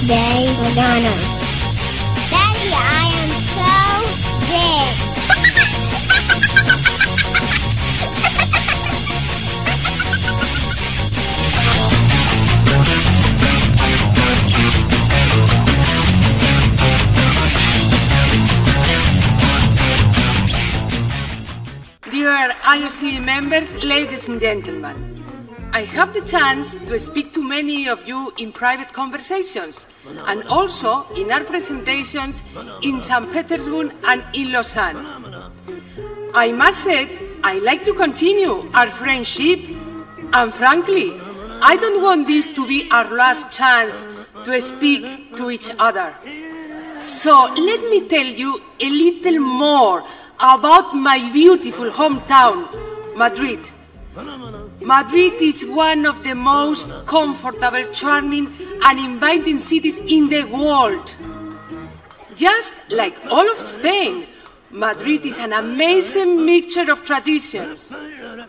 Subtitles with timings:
[0.00, 1.14] today, Madonna.
[2.30, 3.72] Daddy, I am so
[4.48, 4.88] big.
[22.10, 24.96] Dear IOC members, ladies and gentlemen,
[25.74, 29.86] I have the chance to speak many of you in private conversations
[30.32, 32.42] and also in our presentations
[32.82, 33.32] in St.
[33.32, 35.00] Petersburg and in Lausanne.
[36.32, 37.08] I must say,
[37.42, 39.58] I like to continue our friendship
[40.32, 41.12] and frankly,
[41.62, 44.06] I don't want this to be our last chance
[44.44, 46.14] to speak to each other.
[46.98, 47.34] So
[47.70, 50.04] let me tell you a little more
[50.38, 53.60] about my beautiful hometown, Madrid.
[54.82, 58.46] Madrid is one of the most comfortable, charming,
[58.82, 61.14] and inviting cities in the world.
[62.34, 64.26] Just like all of Spain,
[64.70, 67.94] Madrid is an amazing mixture of traditions.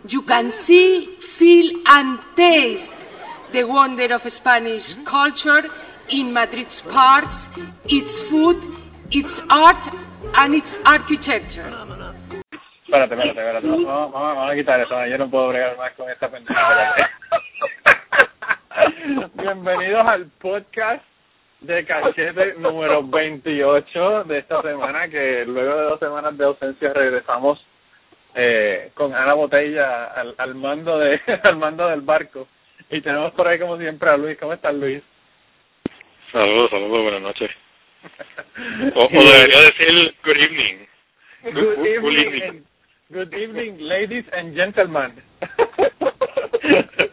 [0.08, 2.92] You can see, feel, and taste
[3.52, 5.68] the wonder of Spanish culture
[6.08, 7.48] in Madrid's parks,
[7.84, 8.64] its food,
[9.10, 9.88] its art,
[10.36, 12.01] and its architecture.
[12.92, 13.66] Espérate, espérate, espérate.
[13.68, 15.06] Vamos, vamos, vamos a quitar eso.
[15.06, 16.94] Yo no puedo bregar más con esta pendeja.
[19.32, 21.02] Bienvenidos al podcast
[21.60, 27.64] de Cachete número 28 de esta semana, que luego de dos semanas de ausencia regresamos
[28.34, 32.46] eh, con Ana Botella al, al mando de al mando del barco.
[32.90, 34.36] Y tenemos por ahí, como siempre, a Luis.
[34.38, 35.02] ¿Cómo estás, Luis?
[36.30, 37.50] Saludos, saludos, buenas noches.
[38.96, 40.86] O, o debería decir good evening.
[41.42, 42.64] Good, Good- good evening, evening.
[43.12, 45.12] Good evening, ladies and gentlemen.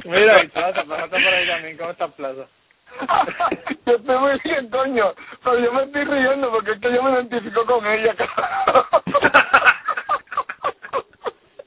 [0.05, 1.77] Mira, Plaza, Plaza está por ahí también.
[1.77, 2.47] ¿Cómo está Plaza?
[3.85, 7.11] yo estoy muy bien, coño, pero yo me estoy riendo porque es que yo me
[7.11, 9.01] identifico con ella, Plaza.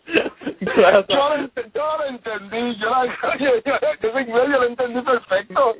[0.60, 3.04] yo, yo lo entendí, yo, la,
[3.36, 5.76] yo, yo, yo inglés yo lo entendí perfecto.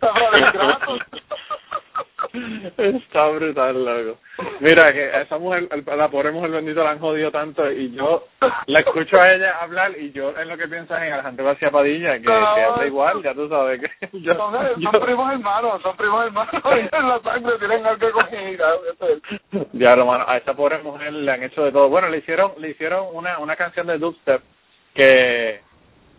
[0.00, 0.98] De grato.
[2.76, 4.18] Está brutal, loco.
[4.60, 8.24] Mira, que a esa mujer, la pobre mujer bendita la han jodido tanto y yo
[8.66, 11.70] la escucho a ella hablar y yo en lo que pienso es en Alejandro García
[11.70, 16.26] Padilla, que, que habla igual, ya tú sabes que yo, Son, primos hermanos, son primos
[16.26, 18.60] hermanos, en la sangre tienen algo coger.
[19.72, 21.88] Ya, hermano, a esa pobre mujer le han hecho de todo.
[21.88, 24.40] Bueno, le hicieron le hicieron una una canción de dubstep
[24.94, 25.60] que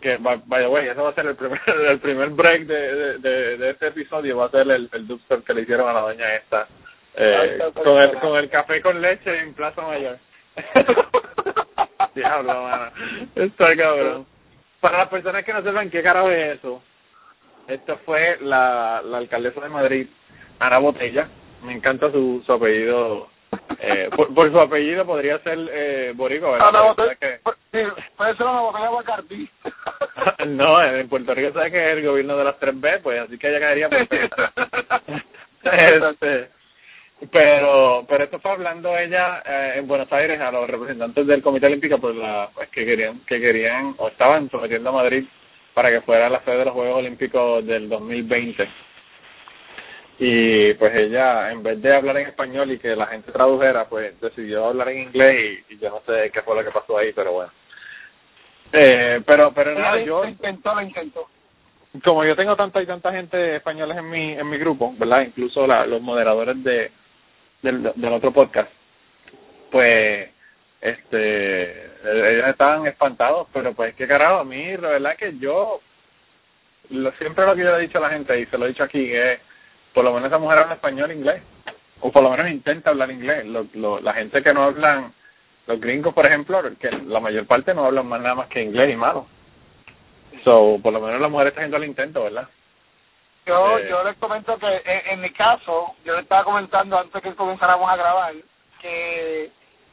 [0.00, 3.18] que by, the way, eso va a ser el primer el primer break de de,
[3.18, 6.00] de, de este episodio va a ser el, el dubstep que le hicieron a la
[6.02, 6.68] doña esta
[7.18, 10.18] eh, con el con el café con leche en Plaza Mayor.
[12.14, 12.90] Diablo, mano.
[13.34, 14.26] Está cabrón.
[14.80, 16.82] Para las personas que no sepan qué carajo es eso,
[17.66, 20.06] esto fue la, la alcaldesa de Madrid,
[20.60, 21.28] Ana Botella.
[21.62, 23.28] Me encanta su, su apellido.
[23.80, 26.94] Eh, por, por su apellido podría ser eh, boricua, ¿verdad?
[26.94, 29.48] Porque botella, sí, puede ser una botella Bacardí.
[30.38, 33.38] que- no, en Puerto Rico sabes que es el gobierno de las 3B, pues así
[33.38, 34.52] que ella caería perfecta.
[35.64, 36.48] este,
[37.32, 41.66] pero pero esto fue hablando ella eh, en Buenos Aires a los representantes del Comité
[41.66, 45.24] Olímpico por la pues que querían que querían o estaban sometiendo a Madrid
[45.74, 48.68] para que fuera la sede de los Juegos Olímpicos del 2020
[50.20, 54.20] y pues ella en vez de hablar en español y que la gente tradujera pues
[54.20, 57.12] decidió hablar en inglés y, y yo no sé qué fue lo que pasó ahí
[57.12, 57.52] pero bueno
[58.72, 61.26] eh, pero pero nada yo Lo intentó, lo intentó.
[62.04, 65.22] como yo tengo tanta y tanta gente española en mi en mi grupo, ¿verdad?
[65.22, 66.90] Incluso la, los moderadores de
[67.62, 68.70] del, del otro podcast,
[69.70, 70.30] pues
[70.80, 75.80] este ellos estaban espantados, pero pues qué carajo, a mí la verdad que yo
[76.90, 78.68] lo, siempre lo que yo le he dicho a la gente y se lo he
[78.68, 79.40] dicho aquí es
[79.92, 81.42] por lo menos esa mujer habla español e inglés
[82.00, 83.46] o por lo menos intenta hablar inglés.
[83.46, 85.12] Lo, lo, la gente que no hablan
[85.66, 88.92] los gringos, por ejemplo, que la mayor parte no hablan más nada más que inglés
[88.92, 89.26] y malo.
[90.44, 92.48] So, por lo menos la mujer está haciendo el intento, ¿verdad?
[93.48, 93.86] Yo, Eh.
[93.88, 97.90] yo les comento que en, en mi caso, yo le estaba comentando antes que comenzáramos
[97.90, 98.34] a grabar,
[98.80, 99.50] que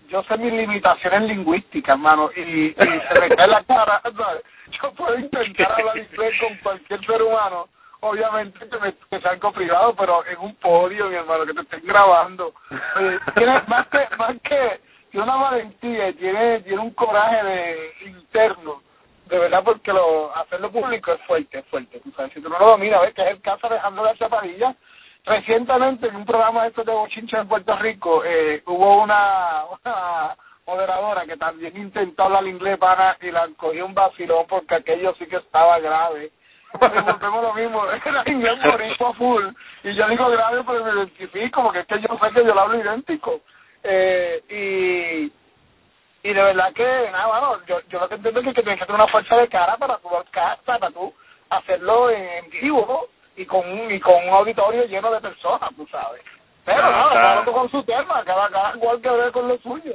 [0.09, 4.01] yo sé mis limitaciones lingüísticas, hermano, y, y se me cae la cara.
[4.17, 4.43] ¿sabes?
[4.81, 7.67] Yo puedo intentar hablar inglés con cualquier ser humano,
[8.01, 11.61] obviamente que, me, que sea algo privado, pero en un podio, mi hermano, que te
[11.61, 12.53] estén grabando.
[12.99, 14.81] Eh, tiene más que, más que,
[15.11, 18.83] tiene una valentía, tiene, tiene un coraje de interno
[19.25, 22.00] de verdad porque lo hacerlo público es fuerte, es fuerte.
[22.00, 24.75] Tú sabes, si tú no lo dominas, ves que es el caso de Alejandro García.
[25.25, 29.63] Recientemente en un programa de estos de Bochincha en Puerto Rico eh, hubo una,
[30.68, 35.25] moderadora que también intentó hablar inglés para y la cogió un vacilón porque aquello sí
[35.25, 36.31] que estaba grave.
[36.80, 39.45] volvemos lo mismo, era inglés boricua full,
[39.83, 42.62] y yo digo grave pero me identifico, porque es que yo sé que yo lo
[42.62, 43.42] hablo idéntico,
[43.83, 45.44] eh, y
[46.25, 48.86] y de verdad que, nada, bueno, yo, yo lo que entiendo es que tienes que
[48.88, 50.10] tener una fuerza de cara para tu
[50.66, 51.13] para tú
[51.51, 56.24] hacerlo en vivo y con un, y con un auditorio lleno de personas, tú sabes.
[56.66, 59.56] Pero Ah, nada, cada uno con su tema, cada, cada cual que ver con lo
[59.60, 59.94] suyo.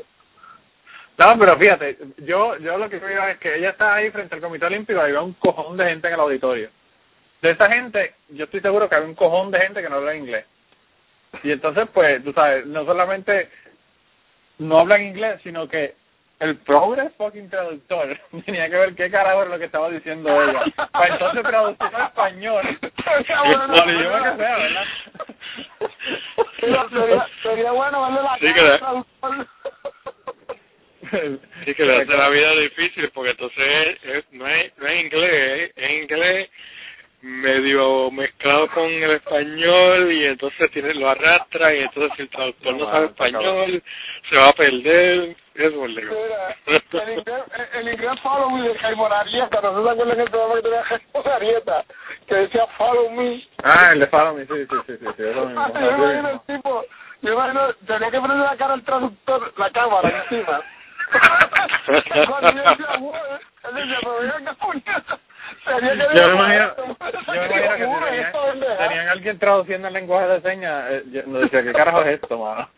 [1.18, 4.40] No, pero fíjate, yo yo lo que veo es que ella está ahí frente al
[4.40, 6.70] Comité Olímpico y había un cojón de gente en el auditorio.
[7.42, 10.14] De esa gente, yo estoy seguro que había un cojón de gente que no habla
[10.14, 10.46] inglés.
[11.42, 13.50] Y entonces, pues, tú sabes, no solamente
[14.58, 15.98] no hablan inglés, sino que
[16.40, 20.64] el progress fucking traductor tenía que ver qué carajo era lo que estaba diciendo ella.
[20.90, 22.62] Para entonces traducirlo al español.
[23.06, 24.84] Al idioma que sea, ¿verdad?
[26.62, 29.46] Mira, sería, sería bueno verle la Sí, cara traductor.
[31.64, 35.04] Sí, que le hace la vida difícil porque entonces es- es- no, es, no es
[35.04, 36.50] inglés, es inglés
[37.22, 42.72] medio mezclado con el español y entonces tiene lo arrastra y entonces si el traductor
[42.72, 43.82] no No, sabe español
[44.30, 46.10] se va a perder, es un lío.
[46.10, 47.42] Mira, el inglés,
[47.74, 51.28] el, inglés follow me de Jaimon Arieta, no se acuerdan el programa que tenía Jaimon
[51.28, 51.84] Arieta,
[52.26, 53.42] que decía follow me.
[53.64, 55.68] Ah, el de Follow Me, sí, sí, sí, sí, sí, eso mismo.
[55.74, 56.84] yo imagino el tipo,
[57.20, 60.62] yo imagino, tenía que ponerle la cara al traductor, la cámara encima.
[62.04, 62.94] que cuando yo decía,
[63.68, 65.29] él decía, pero venga, puñeta, que
[65.66, 68.38] Yo me imagino, yo me imagino que "Bueno, si esto
[68.78, 72.38] tenían, alguien traduciendo el lenguaje de señas, eh, yo no decía, ¿qué carajo es esto,
[72.38, 72.68] mano?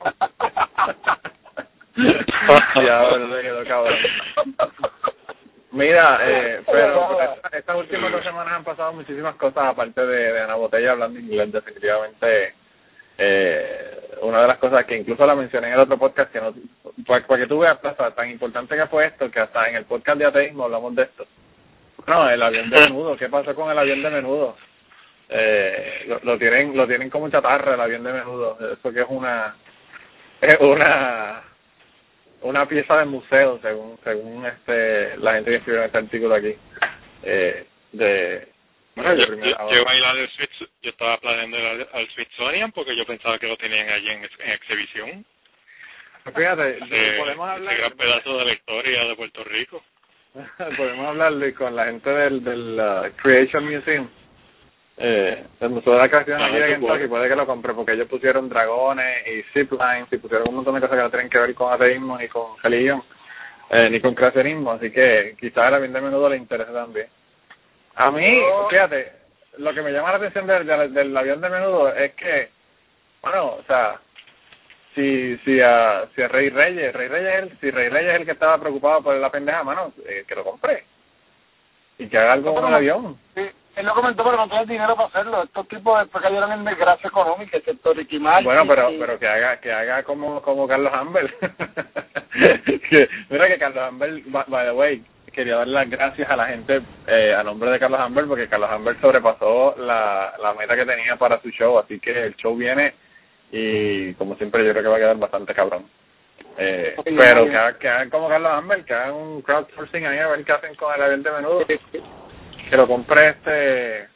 [2.87, 3.95] ya, bueno, se quedó cabrón.
[5.73, 10.33] Mira, eh, pero pero esta- estas últimas dos semanas han pasado muchísimas cosas, aparte de,
[10.33, 12.55] de Ana Botella hablando inglés, definitivamente.
[13.19, 16.53] Eh, una de las cosas que incluso la mencioné en el otro podcast, que no,
[17.07, 19.85] para, para que tú veas, Plaza, tan importante que fue esto, que hasta en el
[19.85, 21.27] podcast de ateísmo hablamos de esto.
[22.07, 24.57] No, el avión de menudo, ¿qué pasó con el avión de menudo?
[25.29, 29.07] Eh, lo, lo tienen lo tienen como chatarra el avión de menudo, eso que es
[29.09, 29.55] una
[30.41, 31.43] es una
[32.43, 36.55] una pieza de museo según según este la gente que escribió este artículo aquí
[37.23, 38.49] eh, de
[38.97, 39.67] Bueno, yo, yo, hora.
[39.71, 43.07] yo iba a ir al Smith- yo estaba planeando ir al, al Smithsonian porque yo
[43.07, 45.25] pensaba que lo tenían allí en, en exhibición.
[46.35, 49.83] fíjate Ese, podemos ese hablar gran pedazo de la historia de Puerto Rico.
[50.77, 54.09] podemos hablarle con la gente del del uh, Creation Museum.
[54.97, 57.93] Eh, el Museo de la Creación Ah, aquí de Kentucky puede que lo compre porque
[57.93, 61.39] ellos pusieron dragones y ziplines y pusieron un montón de cosas que no tienen que
[61.39, 63.03] ver con ateísmo ni con religión
[63.71, 67.07] eh, ni con creacionismo así que quizás el avión de menudo le interese también.
[67.97, 68.39] A mí
[68.71, 69.13] fíjate
[69.59, 72.51] lo que me llama la atención del, del, del avión de menudo es que
[73.23, 73.99] bueno o sea
[74.95, 78.21] si si a si a Rey Reyes Rey Reyes es el, si Rey Reyes es
[78.21, 80.85] el que estaba preocupado por la pendeja mano eh, que lo compre
[81.99, 83.43] y que haga algo con el avión Sí,
[83.77, 85.45] él lo comentó, pero no tiene dinero para hacerlo.
[85.45, 88.45] Estos tipos después cayeron en desgracia económica, excepto Ricky Martin.
[88.45, 91.35] Bueno, pero y- pero que haga que haga como como Carlos Amber.
[92.91, 95.03] que mira que Carlos Amber, by, by the way,
[95.33, 98.71] quería dar las gracias a la gente eh, a nombre de Carlos Amber porque Carlos
[98.71, 102.93] Amber sobrepasó la la meta que tenía para su show, así que el show viene
[103.53, 105.85] y como siempre yo creo que va a quedar bastante cabrón.
[106.59, 110.45] Eh, pero muy que, hagan como Carlos Amber, que hagan un crowdsourcing ahí a ver
[110.45, 111.67] qué hacen con el avión de menudo.
[111.67, 114.09] Que lo compre este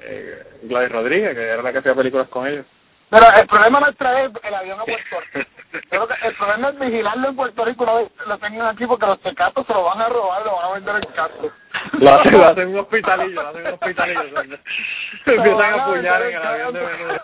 [0.00, 2.66] eh, Gladys Rodríguez, que era la que hacía películas con ellos.
[3.10, 5.50] Pero el problema no es traer el avión a Puerto Rico.
[5.88, 9.06] Creo que el problema es vigilarlo en Puerto Rico una vez lo tengan aquí porque
[9.06, 11.52] los tecatos se lo van a robar, lo van a vender en caso.
[11.98, 14.42] Lo hacen, lo hacen un hospitalillo, lo hacen un hospitalillo.
[15.24, 17.20] Se empiezan a apuñar en el avión de menudo.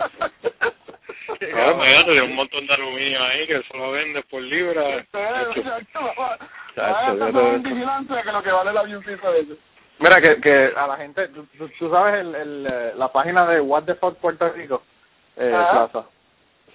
[1.38, 1.74] Claro, cabrón.
[1.76, 5.04] imagínate, de un montón de aluminio ahí que eso lo vende por libra.
[6.74, 9.58] Chacho, yo no te- es vigilancia que lo que vale el avioncito de ellos.
[9.98, 13.60] Mira, que, que a la gente, tú, tú- sabes el, el, eh, la página de
[13.60, 14.82] What the Fuck Puerto Rico,
[15.36, 15.88] eh, Ajá.
[15.88, 16.08] Plaza.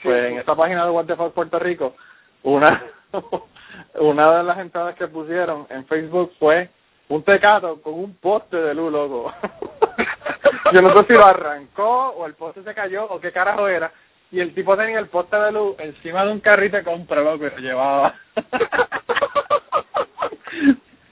[0.01, 0.31] Pues Sí.
[0.33, 1.95] en esa página de What the Fuck Puerto Rico,
[2.43, 2.81] una,
[3.99, 6.69] una de las entradas que pusieron en Facebook fue
[7.09, 9.33] un tecato con un poste de luz, loco.
[10.71, 13.91] Yo no sé si lo arrancó o el poste se cayó o qué carajo era.
[14.31, 17.47] Y el tipo tenía el poste de luz encima de un carrito de compra, loco,
[17.47, 18.13] y lo llevaba.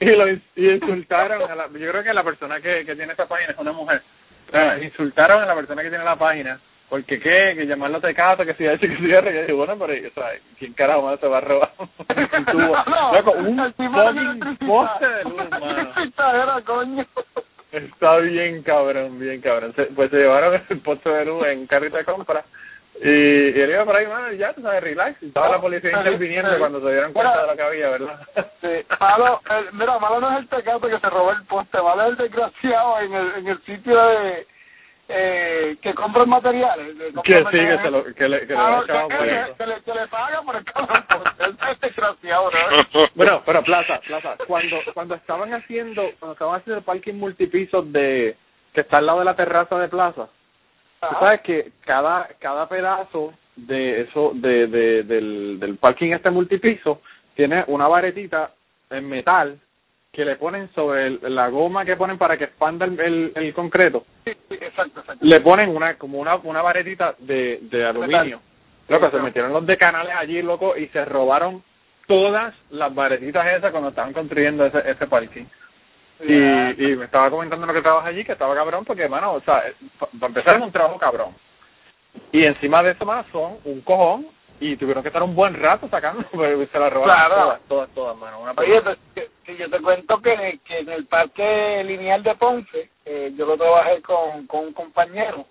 [0.00, 3.26] y lo y insultaron a la, yo creo que la persona que, que tiene esa
[3.26, 4.00] página es una mujer
[4.46, 8.46] O sea, insultaron a la persona que tiene la página porque qué que llamarlo tecato
[8.46, 11.20] que si ha hecho que cierre yo digo bueno pero o sea quién carajo más
[11.20, 15.36] se va a robar un tubo No, loco un fucking poste de luz
[16.64, 17.04] coño.
[17.72, 21.96] está bien cabrón bien cabrón Se- pues se llevaron el poste de luz en carrito
[21.98, 22.42] de compra
[23.00, 25.22] Y, y él iba por ahí, mano, ya, tú sabes, relax.
[25.22, 26.58] Y estaba la policía sí, interviniendo sí.
[26.58, 28.20] cuando se dieron cuenta Bueno, de lo que había, ¿verdad?
[28.60, 32.02] Sí, malo, el- mira, malo no es el tecato que se robó el poste, malo
[32.04, 34.46] es el desgraciado en el, en el sitio de
[35.10, 36.80] eh, que compra el material.
[36.80, 37.82] el de compra que sí, que, materiales.
[37.82, 39.56] se lo, que le, que le Ah, que por eso.
[39.56, 41.04] que, le, que le paga por el cabrón
[41.70, 43.08] es desgraciado, ¿no?
[43.14, 48.36] Bueno, pero Plaza, Plaza, cuando cuando estaban haciendo cuando estaban haciendo el parking multipiso de
[48.74, 50.28] que está al lado de la terraza de Plaza,
[51.00, 57.00] tú sabes que cada cada pedazo de eso de, de del del parking este multipiso
[57.34, 58.52] tiene una varetita
[58.90, 59.58] en metal
[60.12, 63.54] que le ponen sobre el- la goma que ponen para que expanda el, el, el
[63.54, 65.24] concreto Sí, sí, exacto, exacto.
[65.24, 68.40] le ponen una como una una varetita de, de aluminio.
[68.88, 69.24] Loco, se claro.
[69.24, 71.62] metieron los decanales allí, loco, y se robaron
[72.06, 75.44] todas las varetitas esas cuando estaban construyendo ese, ese parking.
[76.20, 79.40] Y, y me estaba comentando lo que trabaja allí, que estaba cabrón, porque, hermano, o
[79.40, 79.62] sea,
[80.18, 81.34] para empezar es un trabajo cabrón.
[82.32, 84.26] Y encima de eso más son un cojón,
[84.60, 87.34] y tuvieron que estar un buen rato sacando, pero se la robaron Claro.
[87.36, 88.40] todas, todas, todas, mano.
[88.40, 92.34] Una Oye, pues, que, que yo te cuento que, que en el parque lineal de
[92.34, 95.46] Ponce, eh, yo lo trabajé con, con un compañero,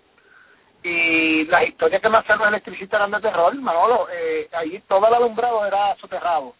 [0.82, 4.06] y las historias que me hacían los electricistas eran de terror, Manolo.
[4.12, 6.54] Eh, allí todo el alumbrado era soterrado.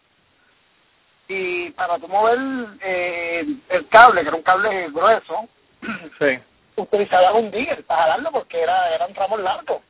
[1.31, 2.39] Y para tú mover
[2.81, 5.47] eh, el cable, que era un cable grueso,
[6.19, 6.39] sí,
[6.75, 9.81] utilizaban un digger para jalarlo porque era eran tramos largos.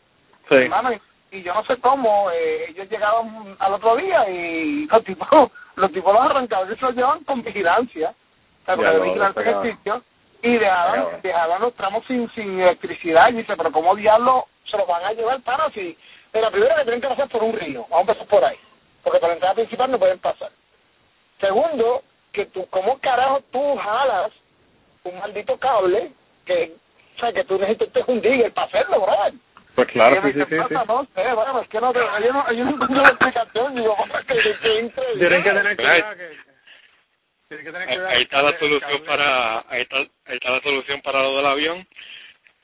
[0.50, 0.56] sí.
[0.56, 1.00] Hermano, y,
[1.32, 5.92] y yo no sé cómo, eh, ellos llegaban al otro día y los tipos, los
[5.94, 9.48] tipos los arrancaban y se los llevaban con vigilancia, o sea, porque lo, vigilancia en
[9.48, 10.04] el sitio,
[10.42, 14.88] y dejaban, dejaban los tramos sin, sin electricidad, y dice, pero ¿cómo diablo se los
[14.88, 15.98] van a llevar para si?
[16.34, 18.58] Mira, primero que tienen que pasar por un río, vamos a empezar por ahí,
[19.04, 20.52] porque por la entrada principal no pueden pasar.
[21.40, 22.04] Segundo,
[22.34, 24.32] que tú, ¿cómo carajo tú jalas
[25.04, 26.12] un maldito cable
[26.46, 26.74] que,
[27.16, 29.34] o sea, que tú necesitas un digger para hacerlo, brother?
[29.76, 30.56] Pues claro, me sí, sí, sí.
[30.56, 30.74] sí.
[30.74, 33.76] "Pasa, No sé, bueno, es que no, te- yo no, yo no encuentro la explicación.
[33.76, 35.20] Digo, "Joder, que, que, que increíble.
[35.20, 36.38] Tienen que tener cuidado que...
[37.48, 40.62] Tienen que tener Ahí, cuidado ahí está la solución para ahí está, ahí está la
[40.62, 41.88] solución para lo del avión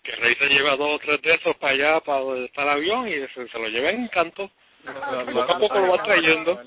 [0.03, 2.69] que Rey se lleva dos o tres de esos para allá para donde está el
[2.69, 4.51] avión y se, se lo lleva en encanto
[4.85, 6.61] poco a poco lo va trayendo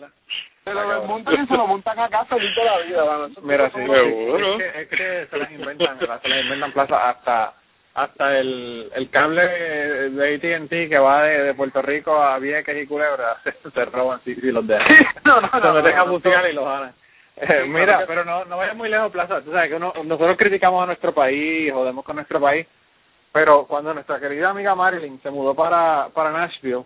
[0.68, 3.28] Se lo desmontan y se lo montan acá feliz de la vida, mano.
[3.42, 4.52] Mira, sí, Seguro.
[4.52, 7.54] Es que, es que se las inventan, se las inventan plaza hasta
[7.94, 12.86] hasta el, el cable de AT&T que va de, de Puerto Rico a Vieques y
[12.86, 14.86] Culebra se, se roban si, si los dejan.
[14.86, 16.94] Sí, no, no, se no, meten no, a no, musical y los ganan.
[17.36, 19.40] Eh, Sí, mira, pero no no vayas muy lejos, Plaza.
[19.42, 22.66] Tú sabes que uno, nosotros criticamos a nuestro país, jodemos con nuestro país,
[23.32, 26.84] pero cuando nuestra querida amiga Marilyn se mudó para para Nashville,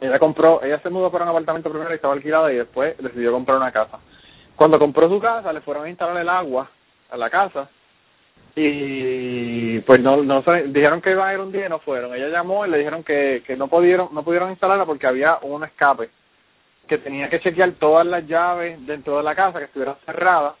[0.00, 3.32] ella compró, ella se mudó para un apartamento primero y estaba alquilada y después decidió
[3.32, 3.98] comprar una casa.
[4.54, 6.70] Cuando compró su casa, le fueron a instalar el agua
[7.10, 7.68] a la casa
[8.54, 12.14] y pues no no sé, dijeron que iban a ir un día y no fueron.
[12.14, 15.64] Ella llamó y le dijeron que que no pudieron no pudieron instalarla porque había un
[15.64, 16.08] escape
[16.88, 20.54] que tenía que chequear todas las llaves dentro de la casa que estuvieran cerradas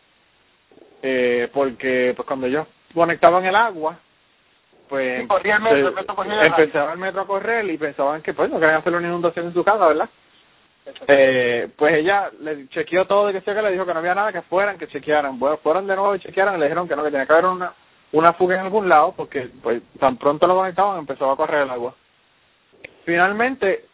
[1.02, 3.98] eh, porque pues cuando ellos conectaban el agua
[4.88, 7.64] pues Sí, corría el metro, se- el metro corría el empezaba el metro a correr
[7.70, 10.08] y pensaban que pues no querían hacer una inundación en su casa verdad
[11.08, 14.14] eh, pues ella le chequeó todo de que sea que le dijo que no había
[14.14, 15.36] nada que fueran que chequearan.
[15.38, 17.46] Bueno fueron de nuevo y chequearon y le dijeron que no que tenía que haber
[17.46, 17.72] una
[18.12, 21.70] una fuga en algún lado porque pues tan pronto lo conectaban empezaba a correr el
[21.70, 21.94] agua.
[23.04, 23.84] Finalmente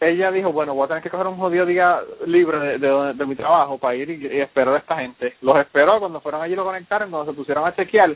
[0.00, 3.26] ella dijo bueno voy a tener que coger un jodido día libre de, de, de
[3.26, 6.54] mi trabajo para ir y, y esperar a esta gente los esperó cuando fueron allí
[6.54, 8.14] lo conectaron cuando se pusieron a chequear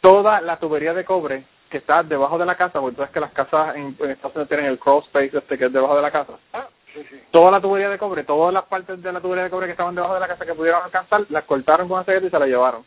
[0.00, 3.20] toda la tubería de cobre que está debajo de la casa porque tú sabes que
[3.20, 6.02] las casas en, en Estados Unidos tienen el crawl space este que es debajo de
[6.02, 7.20] la casa Ah, sí, sí.
[7.30, 9.94] toda la tubería de cobre, todas las partes de la tubería de cobre que estaban
[9.94, 12.84] debajo de la casa que pudieron alcanzar, las cortaron con aceite y se la llevaron.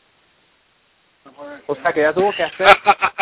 [1.25, 1.31] No.
[1.67, 2.67] O sea que ella tuvo que hacer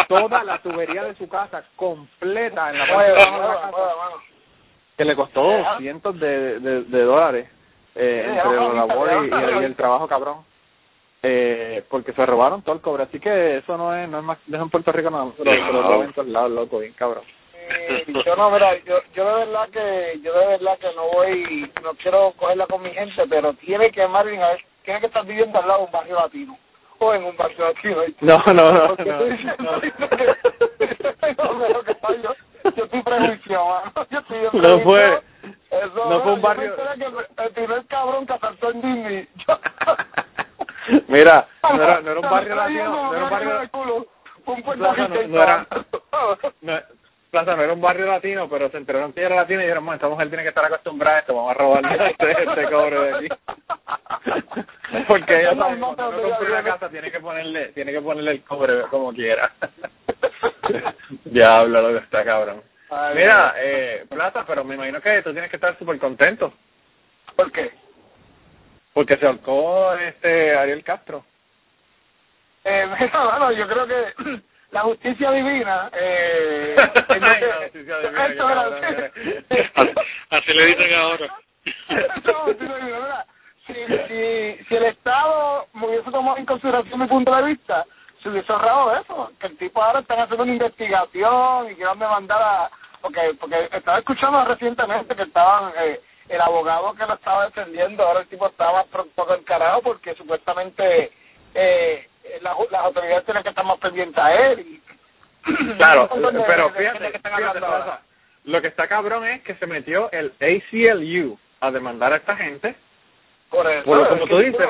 [0.07, 3.77] toda la tubería de su casa completa en la parte de abajo de la casa,
[4.97, 7.49] que le costó cientos de, de, de dólares
[7.93, 9.25] eh, entre la labor
[9.61, 10.37] y el trabajo cabrón.
[11.23, 14.39] Eh, porque se robaron todo el cobre, así que eso no es no es más,
[14.47, 16.79] no es en Puerto Rico, no, se lo, se lo roban en todos lados, loco,
[16.79, 17.23] bien cabrón.
[17.53, 21.71] Eh, yo no, mira, yo, yo de verdad que, yo de verdad que no voy,
[21.83, 25.23] no quiero cogerla con mi gente, pero tiene que, Marvin, a ver, tiene que estar
[25.25, 26.57] viviendo al lado de un barrio latino,
[26.97, 27.97] o en un barrio latino.
[27.99, 28.25] ¿oíste?
[28.25, 29.79] No, no, no, Porque no, estoy diciendo no.
[29.79, 29.93] que-
[31.73, 32.33] no, que pasa, yo,
[32.75, 33.91] yo estoy prejuiciado, mano.
[34.09, 34.83] yo estoy bien No prejuiciado.
[34.89, 35.21] fue-
[35.69, 36.97] Eso, no fue un yo barrio- enteré
[37.35, 39.59] que el primer cabrón que asaltó en Disney, yo-
[41.07, 43.69] Mira, no era, no era un barrio latino, no era un barrio
[44.77, 45.67] Plaza, no- era-
[46.61, 46.79] no,
[47.29, 49.95] Plaza no era un barrio latino, pero se enteraron que era latina y dijeron, bueno,
[49.95, 53.15] esta mujer tiene que estar acostumbrada a esto, vamos a robarle este, este cobre de
[53.15, 53.27] aquí.
[55.07, 58.43] Porque ella sabe cuando uno compra una casa tiene que ponerle, tiene que ponerle el
[58.43, 59.51] cobre como quiera.
[61.25, 62.61] Diablo, lo que está cabrón.
[63.15, 66.51] Mira, eh, Plata, pero me imagino que tú tienes que estar súper contento
[67.37, 67.71] ¿Por qué?
[68.93, 71.23] Porque se ahorcó este Ariel Castro.
[72.63, 75.89] Eh, bueno, yo creo que la justicia divina...
[75.93, 76.75] Eh,
[77.09, 78.73] Ay, la justicia divina, Esto cabrón
[79.75, 79.91] Así,
[80.29, 81.35] así le dicen ahora.
[83.67, 87.85] Si, si, si el Estado me hubiese tomado en consideración mi punto de vista,
[88.21, 92.01] se hubiese ahorrado eso, que el tipo ahora están haciendo una investigación y que van
[92.01, 92.69] a mandar a...
[93.01, 95.71] Porque, porque estaba escuchando recientemente que estaban...
[95.77, 95.99] Eh,
[96.29, 98.85] el abogado que lo estaba defendiendo, ahora el tipo estaba
[99.15, 101.11] poco encarado porque supuestamente
[101.53, 102.07] eh,
[102.41, 104.59] las, las autoridades tienen que estar más pendientes a él.
[104.59, 104.81] Y,
[105.77, 107.59] Claro, de- pero de fíjate, gente que están fíjate,
[108.45, 112.75] lo que está cabrón es que se metió el ACLU a demandar a esta gente
[113.49, 114.67] Por eso, Por como tú dices,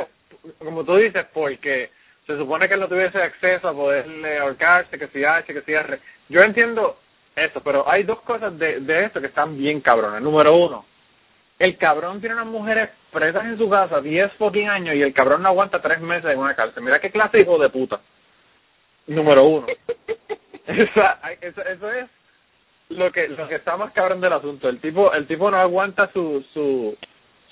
[0.60, 1.90] como tú dices, porque
[2.26, 5.74] se supone que él no tuviese acceso a poderle ahorcarse, que si H, que si
[5.74, 6.00] R.
[6.30, 6.98] Yo entiendo
[7.36, 10.22] eso, pero hay dos cosas de, de esto que están bien cabrones.
[10.22, 10.86] Número uno,
[11.62, 15.44] el cabrón tiene unas mujeres presas en su casa 10 fucking años y el cabrón
[15.44, 16.84] no aguanta tres meses en una cárcel.
[16.84, 18.00] Mira qué clase de hijo de puta.
[19.08, 19.68] Número uno.
[20.68, 22.10] Esa- eso, eso es
[22.90, 24.70] lo que lo que está más cabrón del asunto.
[24.70, 26.98] El tipo el tipo no aguanta su su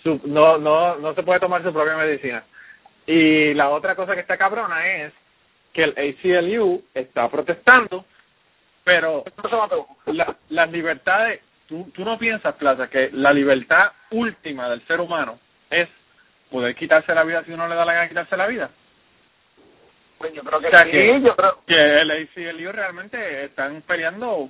[0.03, 2.43] su no no no se puede tomar su propia medicina.
[3.05, 5.13] Y la otra cosa que está cabrona es
[5.73, 8.05] que el ACLU está protestando,
[8.83, 9.23] pero
[10.07, 15.39] la, las libertades, tú, tú no piensas, Plaza, que la libertad última del ser humano
[15.69, 15.87] es
[16.51, 18.69] poder quitarse la vida si uno le da la gana de quitarse la vida.
[20.17, 21.57] Pues yo creo que O sea sí, que- yo creo...
[21.65, 24.49] Que el ACLU realmente están peleando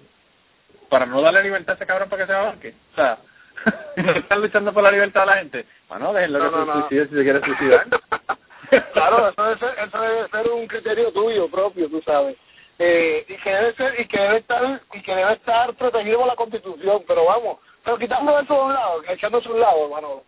[0.89, 2.73] para no darle libertad a ese cabrón para que se abarque.
[2.93, 3.17] O sea,
[3.97, 5.65] no están luchando por la libertad de la gente.
[5.87, 6.73] Bueno, déjenlo No, que no, se no.
[6.87, 7.85] suicide si se quiere suicidar.
[8.93, 12.35] claro, eso debe, ser, eso debe ser un criterio tuyo propio, tú sabes.
[12.79, 16.27] Eh, y que debe ser y que debe estar y que debe estar protegido por
[16.27, 20.21] la Constitución, pero vamos, pero quitando eso de un lado, echándose a un lado, hermano.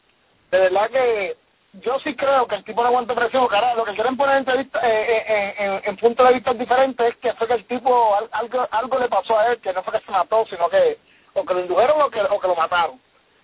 [0.51, 1.37] De verdad que
[1.73, 4.39] yo sí creo que el tipo no aguanta presión, carajo, lo que quieren poner en,
[4.39, 7.65] entrevista, eh, eh, eh, en, en punto de vista diferente es que fue que el
[7.65, 10.69] tipo al- algo algo le pasó a él, que no fue que se mató, sino
[10.69, 10.97] que
[11.33, 12.99] o que lo indujeron o que o que lo mataron.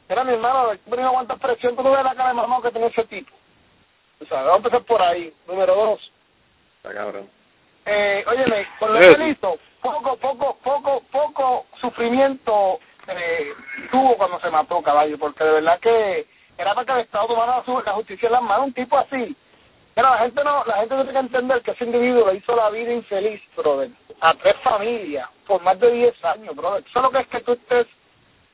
[0.10, 2.62] Era mi hermano, el tipo no aguanta presión, tú no ves la cara de mamá
[2.62, 3.32] que tiene ese tipo.
[4.22, 5.34] O sea, vamos a empezar por ahí.
[5.48, 6.12] Número dos.
[6.78, 7.30] Está cabrón.
[7.86, 9.00] Eh, óyeme, con Eh.
[9.18, 13.54] delitos, poco, poco, poco, poco sufrimiento eh,
[13.92, 16.26] tuvo cuando se mató, caballo, porque de verdad que
[16.58, 19.36] era para que el Estado tomara la justicia en las manos, un tipo así.
[19.94, 22.70] Pero la gente no, la gente tiene que entender que ese individuo le hizo la
[22.70, 23.90] vida infeliz, brother,
[24.22, 26.84] a tres familias, por más de 10 años, brother.
[26.88, 27.88] Eso es lo que es que tú estés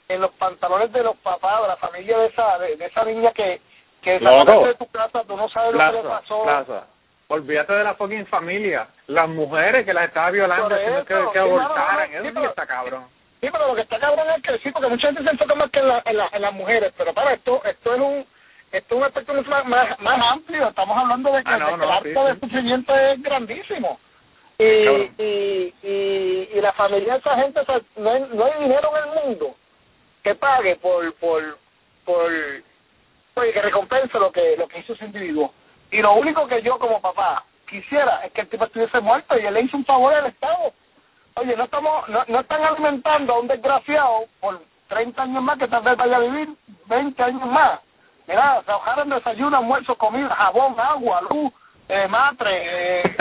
[0.08, 3.32] en los pantalones de los papás, de la familia de esa, de, de esa niña
[3.34, 3.60] que,
[4.02, 6.44] que sacaste de tu casa, tú no sabes lo que le pasó.
[6.44, 6.88] plaza.
[7.30, 8.88] Olvídate de la fucking familia.
[9.08, 12.12] Las mujeres que las estaba violando, que, eso, que no, no, abortaran.
[12.12, 13.06] no, Eso sí, sí pero- está cabrón.
[13.44, 15.70] Sí, pero lo que está cabrón es que sí, porque mucha gente se enfoca más
[15.70, 18.26] que en, la, en, la, en las mujeres, pero para esto esto es un
[18.72, 21.66] esto es un aspecto mucho más, más, más amplio, estamos hablando de que, Ah, no,
[21.66, 22.40] de que no, el sí, acto de sí.
[22.40, 24.00] sufrimiento es grandísimo.
[24.58, 25.16] Y, Cabrón.
[25.18, 28.92] y, y, y la familia de esa gente, o sea, no, hay, no hay dinero
[28.96, 29.56] en el mundo
[30.24, 31.58] que pague por, por,
[32.06, 32.32] por,
[33.36, 35.54] oye, que recompense lo que, lo que hizo ese individuo.
[35.92, 39.46] Y lo único que yo como papá quisiera es que el tipo estuviese muerto y
[39.46, 40.72] él le hizo un favor al Estado.
[41.36, 45.67] Oye, no estamos, no, no están alimentando a un desgraciado por 30 años más que
[45.67, 46.50] tal vez vaya a vivir
[46.88, 47.80] 20 años más.
[48.28, 51.52] Mira, se ahogaron desayuno, almuerzo, comida, jabón, agua, luz,
[51.89, 53.15] eh, matre, eh,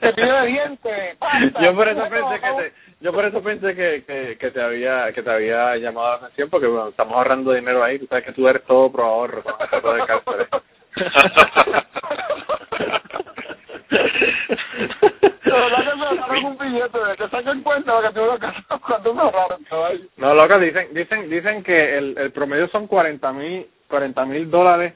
[0.00, 1.62] cepillo de dientes, pasta.
[1.62, 5.12] yo por eso pensé que te, yo por eso pensé que, que, que te había
[5.12, 8.32] que te había llamado la atención porque bueno, estamos ahorrando dinero ahí tú sabes que
[8.32, 10.48] tú eres todo pro ahorro con esto de cárceles
[15.56, 18.64] verdad que me sacaron un billete de que saquen cuenta de que tengo que hacer
[18.86, 20.04] cuando me ahorraron, caballo.
[20.16, 24.94] no loco dicen dicen dicen que el, el promedio son cuarenta mil cuarenta mil dólares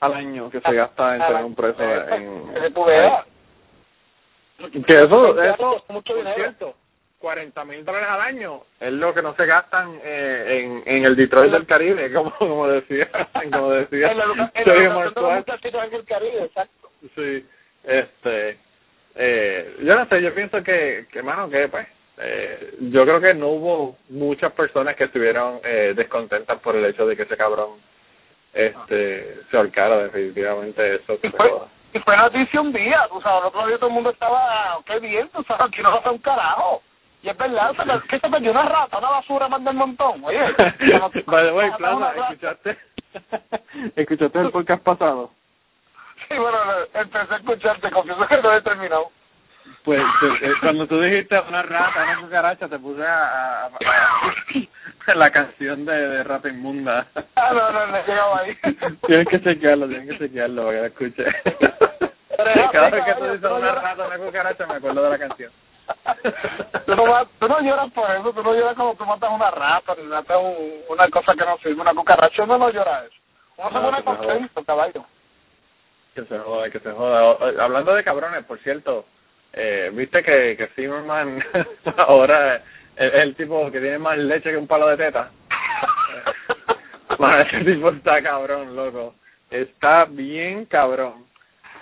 [0.00, 3.24] al año que se gasta en tener un preso en Que tú veas.
[4.86, 6.34] que eso eso mucho dinero.
[6.36, 6.74] cierto
[7.18, 11.14] 40 mil dólares al año es lo que no se gastan eh, en, en el
[11.14, 13.08] Detroit del Caribe como como decía
[13.52, 15.36] como decía En la en la Martual.
[15.38, 16.88] muchachitos en el Caribe, exacto.
[17.14, 17.46] Sí,
[17.84, 18.58] este,
[19.14, 21.86] eh, yo no sé, yo pienso que, que mano, que pues,
[22.18, 27.06] eh, yo creo que no hubo muchas personas que estuvieron eh, descontentas por el hecho
[27.06, 27.80] de que ese cabrón,
[28.52, 31.18] este, se ahorcara definitivamente eso.
[31.22, 31.50] Y fue,
[31.94, 34.98] y fue noticia un día, tú sabes, el otro día todo el mundo estaba, qué
[35.00, 36.82] bien, tú sabes, aquí no pasa un carajo.
[37.22, 37.72] Y es verdad,
[38.08, 40.40] que se perdió una rata, una basura más del montón, oye.
[41.26, 42.78] By the way, Plaza, ¿escuchaste?
[43.96, 45.30] ¿Escuchaste el podcast pasado?
[46.32, 46.58] Sí, bueno,
[46.94, 49.10] empecé a escucharte, confieso que no he terminado.
[49.84, 55.14] Pues, pues, eh, cuando tú dijiste una rata, una cucaracha, te puse a, a, a-
[55.14, 57.06] la canción de, de Rata Inmunda.
[57.36, 58.56] Ah, no, no, no he llegado ahí.
[59.06, 61.28] tienes que chequearlo, tienes que chequearlo para que la escuche.
[61.28, 65.52] es Cada vez que tú dices una rata, una cucaracha, me acuerdo de la canción.
[66.86, 69.94] tú, no tú no lloras por eso, tú no lloras como tú matas una rata,
[69.96, 70.56] ni matas un,
[70.88, 73.16] una cosa que no sirve, una cucaracha, uno no llora eso.
[73.56, 75.04] Uno se pone contento, caballo.
[76.14, 77.36] Que se joda, que se joda.
[77.62, 79.06] Hablando de cabrones, por cierto,
[79.52, 81.42] eh, viste que, que Zimmerman
[81.96, 82.62] ahora es
[82.96, 85.30] es el tipo que tiene más leche que un palo de teta.
[87.18, 89.14] Man, ese tipo está cabrón, loco.
[89.50, 91.26] Está bien cabrón.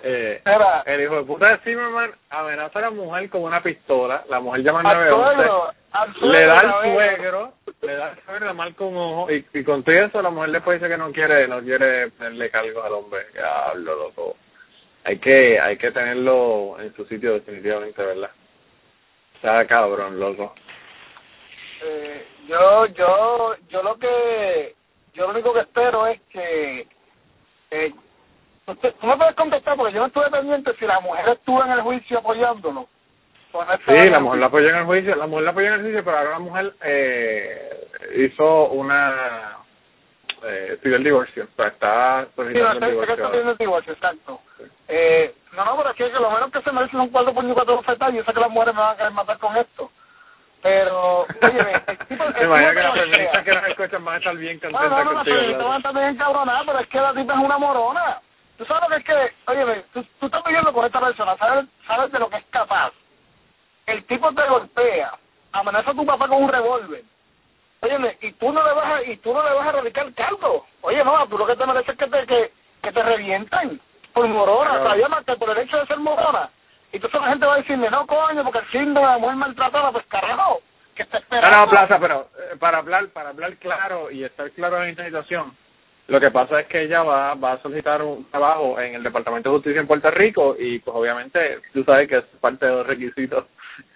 [0.03, 4.25] Eh, Era, el hijo de puta de Zimmerman amenaza a la mujer con una pistola.
[4.29, 5.77] La mujer llama al al 911.
[6.21, 9.95] Le da al suegro, le da al suegro, marca un ojo y, y con todo
[9.95, 13.27] eso la mujer después dice que no quiere, no quiere ponerle cargos al hombre.
[13.33, 14.37] Diablo, loco.
[15.05, 18.31] Hay que, hay que tenerlo en su sitio definitivamente, ¿verdad?
[19.35, 20.55] Está cabrón, loco.
[21.83, 24.75] Eh, yo, yo, yo lo que,
[25.15, 26.87] yo lo único que espero es que,
[27.71, 27.93] eh,
[28.67, 31.73] usted, tú me puedes contestar porque yo no estuve pendiente si la mujer estuvo en
[31.73, 32.87] el juicio apoyándolo.
[33.53, 33.65] No
[33.99, 36.05] Sí, la mujer la apoyó en el juicio, la mujer la apoyó en el juicio,
[36.05, 39.57] pero ahora la mujer eh, hizo una,
[40.45, 43.31] eh, pidió el divorcio, o sea, está Sí, no, solicitando sé, el que está divorcio.
[43.31, 44.41] pidiendo el divorcio, exacto.
[44.89, 47.55] Eh, no, no, pero es que, lo menos que se merece son cuatro puños y
[47.55, 48.15] cuatro bofetadas.
[48.15, 49.91] Yo sé que las mujeres me van a querer matar con esto.
[50.63, 54.19] Pero, oye, el tipo, el Me imagino que las feministas que nos escuchan van a
[54.19, 55.37] estar bien No, contentas no, no, no, contigo.
[55.37, 55.57] pero ¿verdad?
[55.59, 58.21] estaban también encabronadas, pero es que la tipa es una morona.
[58.59, 61.65] Tú sabes lo que es que, oye, tú, tú estás viviendo con esta persona, sabes,
[61.87, 62.93] sabes de lo que es capaz.
[63.91, 65.13] El tipo te golpea,
[65.53, 67.03] amenaza a tu papá con un revólver.
[67.83, 70.67] Oye, y tú no le vas a, y tú no le vas a radicar cargo.
[70.83, 73.81] Oye, no, tú lo que te mereces es que te, que, que te revientan
[74.13, 74.85] por morona, Claro.
[74.85, 76.51] todavía más que por el hecho de ser morona.
[76.93, 79.37] Y entonces la gente va a decirme, no, coño, porque el síndrome de la mujer
[79.37, 80.61] maltratada, pues carajo,
[80.95, 85.05] que no, Plaza, pero eh, para hablar, para hablar claro y estar claro en esta
[85.05, 85.57] situación,
[86.09, 89.49] lo que pasa es que ella va, va a solicitar un trabajo en el Departamento
[89.49, 92.87] de Justicia en Puerto Rico y pues obviamente tú sabes que es parte de los
[92.87, 93.47] requisitos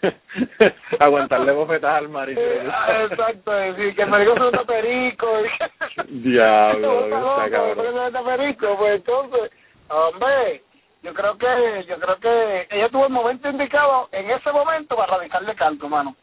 [1.00, 2.40] aguantarle bofetas al marido.
[2.72, 5.26] Ah, exacto, decir, que el marido se meta perico.
[6.08, 8.12] Diablo, Está cabrón.
[8.12, 9.50] se perico, pues entonces,
[9.88, 10.62] hombre,
[11.02, 15.16] yo creo que, yo creo que ella tuvo el momento indicado en ese momento para
[15.18, 16.16] radicarle canto, mano.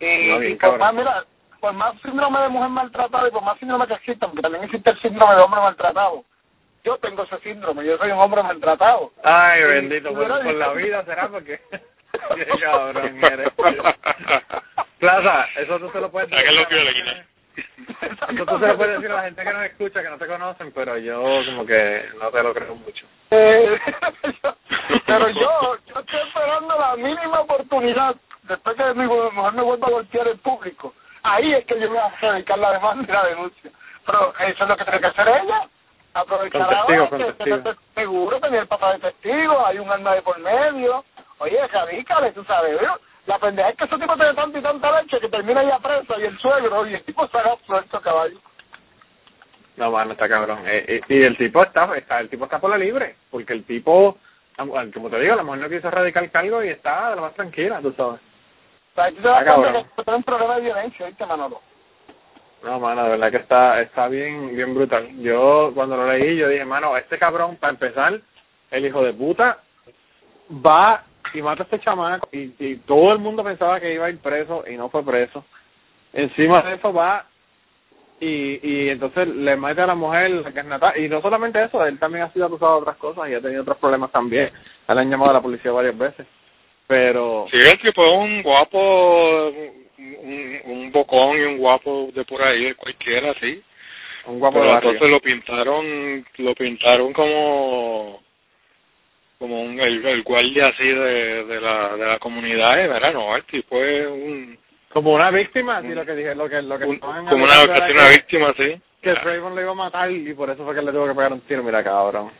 [0.00, 1.24] Y, No, bien y por más, mira,
[1.60, 4.92] por más síndrome de mujer maltratada y por más síndrome que exista, porque también existe
[4.92, 6.24] el síndrome de hombre maltratado.
[6.84, 9.10] Yo tengo ese síndrome, yo soy un hombre maltratado.
[9.24, 11.60] Ay, bendito, por, por la vida será porque...
[12.12, 13.48] Qué cabrón eres.
[14.98, 17.12] Plaza, eso tú se lo puedes decir a la Violina.
[17.12, 17.28] gente-
[18.34, 20.26] Eso tú se lo puedes decir a la gente que nos escucha, que no te
[20.26, 23.06] conocen, pero yo como que no te lo creo mucho.
[23.30, 23.78] Eh,
[25.06, 29.90] pero yo, yo estoy esperando la mínima oportunidad, después que mi mujer me vuelva a
[29.90, 30.94] golpear el público.
[31.22, 33.70] Ahí es que yo me voy a dedicar la demanda y la denuncia.
[34.06, 35.62] Pero eso es lo que tiene que hacer ella.
[36.14, 40.38] Aprovechar ahora que, que seguro, tener el papá de testigo, hay un arma de por
[40.38, 41.04] medio.
[41.38, 42.96] Oye, radícale, tú sabes, ¿no?
[43.26, 46.18] La pendeja es que ese tipo tiene tanta y tanta leche que termina ya presa
[46.18, 48.38] y el suegro y el tipo se haga suelto, caballo.
[49.76, 50.60] No, mano, está cabrón.
[50.66, 53.64] Eh, eh, y el tipo está, está, el tipo está por la libre, porque el
[53.64, 54.18] tipo,
[54.56, 57.80] como te digo, la mujer no quiso radicar cargo y está de lo más tranquila,
[57.80, 58.20] tú sabes.
[58.20, 59.86] O sea, tú te das cuenta cabrón.
[59.94, 61.60] que tiene un problema de violencia, ¿viste, Manolo?
[62.64, 65.06] No, mano, de verdad que está está bien bien brutal.
[65.20, 68.18] Yo cuando lo leí, yo dije, mano, este cabrón, para empezar,
[68.70, 69.58] el hijo de puta,
[70.50, 74.10] va y mata a este chamaco y, y todo el mundo pensaba que iba a
[74.10, 75.44] ir preso y no fue preso.
[76.12, 77.26] Encima de eso va
[78.20, 81.04] y, y entonces le mete a la mujer la que es Natalia.
[81.04, 83.62] Y no solamente eso, él también ha sido acusado de otras cosas y ha tenido
[83.62, 84.50] otros problemas también.
[84.88, 86.26] Le han llamado a la policía varias veces.
[86.86, 87.46] Pero...
[87.50, 89.48] Sí, el tipo es un guapo,
[89.98, 93.62] un, un bocón y un guapo de por ahí, cualquiera, sí.
[94.26, 98.20] Un guapo Pero entonces lo pintaron, lo pintaron como
[99.38, 103.36] como un, el, el guardia así de, de la de la comunidad y verá no
[103.36, 104.58] el tipo es un,
[104.92, 107.92] Como una víctima, sí, lo que dije, lo que, lo que un- como una, casi
[107.92, 110.90] una víctima sí que Trayvon le iba a matar y por eso fue que le
[110.90, 112.32] tuvo que pegar un tiro, mira cabrón.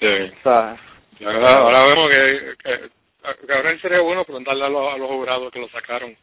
[0.00, 0.76] sí O sea,
[1.24, 5.52] ahora, ahora vemos que, que, que ahora sería bueno preguntarle a los, a los jurados
[5.52, 6.16] que lo sacaron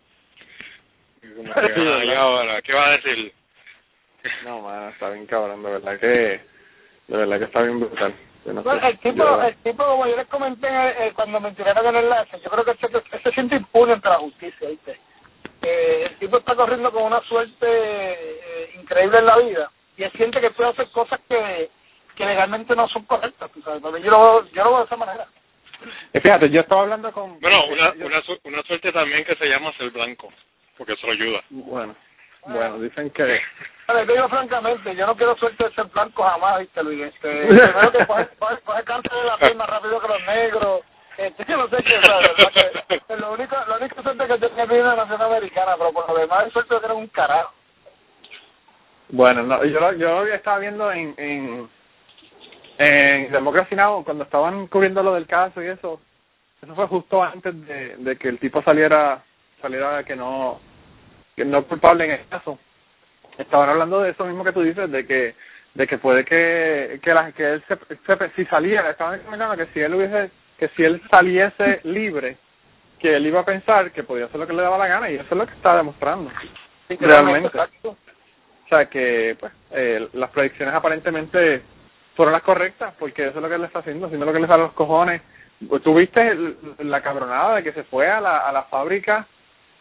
[1.37, 2.17] como que, Sí, ah, ¿verdad?
[2.17, 3.31] ahora qué va a decir
[4.43, 8.13] no, man, está bien cabrón, de verdad que, de verdad que está bien brutal.
[8.45, 11.39] Yo no Bueno, sé, el tipo, yo- el tipo, como yo les comenté eh, cuando
[11.39, 14.69] me tiraron el enlace, yo creo que se, se, se siente impune ante la justicia,
[14.69, 14.99] ¿viste?
[15.63, 20.11] Eh, el tipo está corriendo con una suerte eh, increíble en la vida y él
[20.15, 21.69] siente que puede hacer cosas que,
[22.15, 23.81] que legalmente no son correctas, tú sabes.
[23.81, 25.25] Yo lo, veo- yo lo veo de esa manera.
[26.13, 27.39] Y fíjate, yo estaba hablando con...
[27.39, 30.31] bueno una yo- una, su- una suerte también que se llama ser blanco
[30.77, 31.95] porque eso lo ayuda Bueno,
[32.45, 33.41] Bueno, dicen que...
[33.87, 37.01] Vale, te digo francamente, yo no quiero suerte de ser blanco jamás, ¿viste, Luis?
[37.03, 40.81] Este, primero que coge, coge, coge cáncer de la piel más rápido que los negros.
[41.17, 42.31] Este, yo no sé qué, ¿sabes?
[42.89, 46.09] Que, que lo único, lo único suerte que tenía es la nación americana, pero por
[46.09, 47.53] lo demás, suerte de tener un carajo.
[49.09, 51.69] Bueno, no, yo, lo- yo lo estaba viendo en, en,
[52.79, 54.03] en Democracy Now!
[54.03, 56.01] cuando estaban cubriendo lo del caso y eso.
[56.61, 59.21] Eso fue justo antes de, de que el tipo saliera
[59.61, 60.59] saliera que no
[61.35, 62.57] que no es culpable en el caso.
[63.37, 65.35] Estaban hablando de eso mismo que tú dices, de que
[65.73, 69.71] de que puede que que, la, que él se, se- si saliera, estaban comentando que
[69.73, 72.37] si él hubiese que si él saliese libre,
[72.99, 75.15] que él iba a pensar que podía hacer lo que le daba la gana y
[75.15, 76.31] eso es lo que está demostrando.
[77.07, 77.49] Realmente.
[78.65, 81.61] O sea que, pues, eh, las predicciones aparentemente
[82.15, 84.47] fueron las correctas, porque eso es lo que él está haciendo, haciendo lo que le
[84.47, 85.21] sale a los cojones.
[85.83, 89.27] ¿Tú viste el- la cabronada de que se fue a la, a la fábrica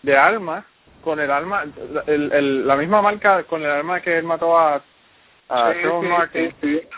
[0.03, 0.65] de armas
[1.05, 1.65] con el arma,
[2.07, 4.77] el, el, la misma marca con el arma que él mató a,
[5.49, 6.55] a Sí, Trevor sí, Martin?
[6.61, 6.89] sí, sí.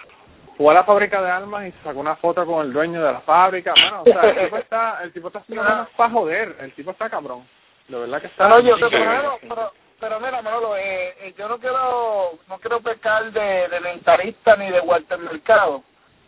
[0.57, 3.21] Fue a la fábrica de armas y sacó una foto con el dueño de la
[3.21, 3.75] fábrica.
[3.83, 5.64] Bueno, o sea, el tipo está, el tipo está haciendo
[5.97, 7.47] para joder, el tipo está cabrón.
[7.88, 8.49] De verdad que está...
[8.49, 12.81] No, yo te pero, pero, pero mira, Manolo, eh, eh, yo no quiero no quiero
[12.81, 15.83] pecar de, de mentalista ni de Walter Mercado,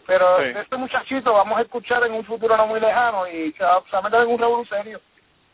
[0.06, 3.82] pero este muchachito vamos a escuchar en un futuro no muy lejano y se va,
[3.84, 5.00] se va a meter en un revolú serio.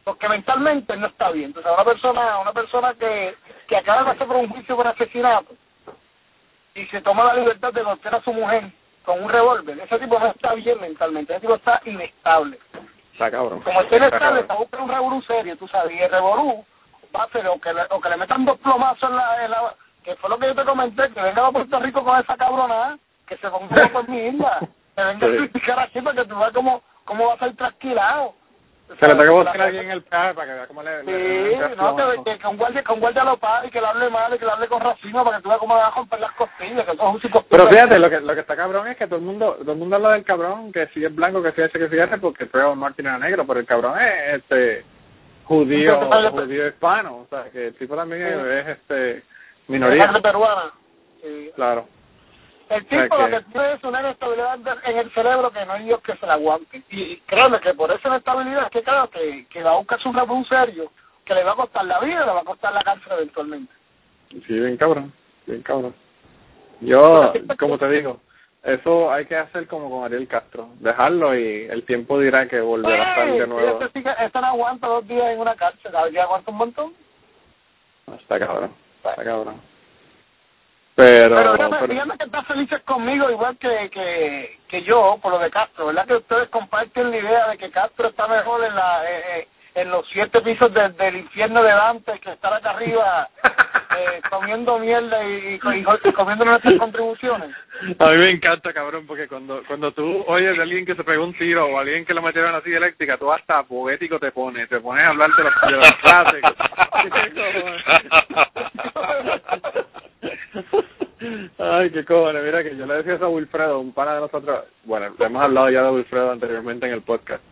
[0.05, 1.47] Porque mentalmente no está bien.
[1.47, 3.35] Entonces, una persona una persona que,
[3.67, 5.55] que acaba de pasar por un juicio por asesinato
[6.75, 8.65] y se toma la libertad de golpear a su mujer
[9.05, 12.59] con un revólver, ese tipo no está bien mentalmente, ese tipo está inestable.
[13.13, 13.61] Está cabrón.
[13.61, 16.65] Como Está inestable, está buscando un revolú serio, tú sabes, y el revolú
[17.15, 19.51] va a ser o que le, o que le metan dos plomazos en la, en
[19.51, 19.75] la...
[20.03, 22.99] Que fue lo que yo te comenté, que venga a Puerto Rico con esa cabronada,
[23.27, 24.59] que se ponga por mi isla,
[24.97, 28.35] que venga a criticar aquí para que tú veas cómo, cómo va a ser trasquilado.
[28.87, 31.01] Se le tengo que buscar a alguien en el peaje para que vea cómo le...
[31.01, 33.87] Sí, le- no, que, que, un guardia, que un guardia lo pague y que le
[33.87, 35.87] hable mal y que le hable con racismo para que tú veas cómo le va
[35.89, 37.49] a romper las costillas, que eso es un psicopata.
[37.51, 39.79] Pero fíjate, lo que lo que está cabrón es que todo el mundo todo el
[39.79, 42.47] mundo habla del cabrón, que si es blanco, que si es que si es porque
[42.47, 44.85] Trevor Martin era negro, pero el cabrón es este
[45.45, 45.99] judío,
[46.31, 49.23] judío hispano, o sea, que el tipo también es, es, este
[49.69, 50.73] minoría, Sangre peruana.
[51.23, 51.51] Sí.
[51.57, 51.87] claro.
[52.71, 55.73] El tipo O sea lo que- tiene es una inestabilidad en el cerebro que no
[55.75, 56.83] hay Dios que se la aguante.
[56.91, 60.15] Y, créeme que por esa inestabilidad es que claro que, que va a buscarse un
[60.17, 60.91] revolú serio
[61.25, 63.73] que le va a costar la vida le va a costar la cárcel eventualmente.
[64.31, 65.13] Sí, bien cabrón,
[65.47, 65.95] bien cabrón.
[66.81, 66.99] Yo,
[67.59, 68.21] como te digo,
[68.63, 73.03] eso hay que hacer como con Ariel Castro, dejarlo y el tiempo dirá que volverá
[73.05, 73.81] a estar de nuevo.
[73.83, 76.57] Este, sí que- este no aguanta dos días en una cárcel, a ver, aguanta un
[76.57, 76.93] montón.
[78.19, 79.61] Está cabrón, está cabrón.
[80.97, 85.33] Pero, Pero dígame, pero- dígame que están felices conmigo igual que, que, que yo por
[85.33, 86.07] lo de Castro, ¿verdad?
[86.07, 89.91] Que ustedes comparten la idea de que Castro está mejor en la eh, eh, en
[89.91, 93.29] los siete pisos de- del infierno de Dante que estar acá arriba
[93.99, 97.51] eh, comiendo mierda y, y, y comiendo nuestras contribuciones.
[97.99, 101.25] A mí me encanta, cabrón, porque cuando cuando tú oyes de alguien que se pegó
[101.25, 104.79] un tiro o alguien que lo metieron silla eléctrica, tú hasta poético te pones, te
[104.79, 106.55] pones a hablar de los, de los clásicos.
[111.59, 114.65] Ay, qué cojones, mira que yo le decía eso a Wilfredo, un pana de nosotros,
[114.85, 117.43] bueno, hemos hablado ya de Wilfredo anteriormente en el podcast,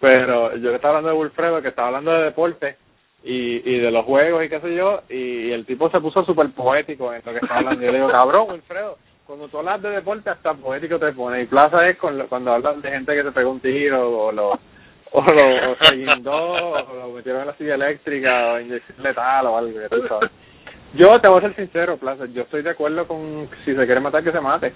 [0.00, 2.76] pero yo le estaba hablando de Wilfredo, que estaba hablando de deporte
[3.24, 7.12] y, de los juegos y qué sé yo, y, el tipo se puso súper poético
[7.12, 10.30] en lo que estaba hablando, yo le digo, cabrón, Wilfredo, cuando tú hablas de deporte
[10.30, 13.32] hasta poético te pone, y plaza es con lo- cuando hablas de gente que se
[13.32, 14.50] pegó un tiro o lo
[15.12, 19.56] o o se guindó, o lo metieron en la silla eléctrica o inyección letal o
[19.56, 20.30] algo, que tú sabes.
[20.94, 24.00] Yo te voy a ser sincero, Plaza, yo estoy de acuerdo con si se quiere
[24.00, 24.72] matar que se mate.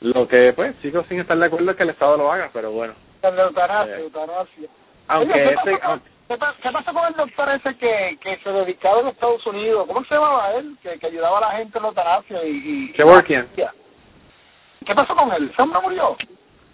[0.00, 2.70] Lo que, pues, sigo sin estar de acuerdo es que el Estado lo haga, pero
[2.70, 2.94] bueno.
[3.22, 4.02] El eutanasia, Eh.
[4.02, 4.68] eutanasia.
[5.08, 8.18] Aunque Oye, ¿qué, ese, pasó con, ¿qué, pa- qué pasó con el doctor ese que,
[8.20, 9.86] que se dedicaba en Estados Unidos?
[9.88, 10.76] ¿Cómo se llamaba él?
[10.82, 12.50] Que, que ayudaba a la gente en la eutanasia y...
[12.90, 13.48] y Kevorkian.
[13.56, 15.50] ¿Qué pasó con él?
[15.52, 16.16] ¿Ese hombre murió?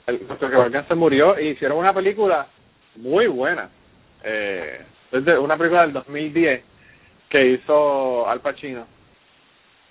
[0.06, 2.46] el doctor Kevorkian se murió y hicieron una película
[2.96, 3.70] muy buena.
[4.22, 4.84] Eh,
[5.40, 6.62] una película del 2010
[7.34, 8.86] que hizo Al Pacino.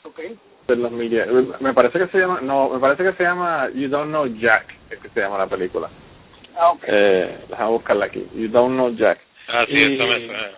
[0.04, 0.20] Ok.
[0.68, 1.60] del 2010.
[1.60, 4.74] Me parece que se llama, no, me parece que se llama You Don't Know Jack,
[4.90, 5.90] es que se llama la película.
[6.58, 6.84] Ah, ok.
[6.88, 8.26] Eh, déjame buscarla aquí.
[8.34, 9.20] You Don't Know Jack.
[9.50, 10.50] Ah, sí, Y- eso me suena.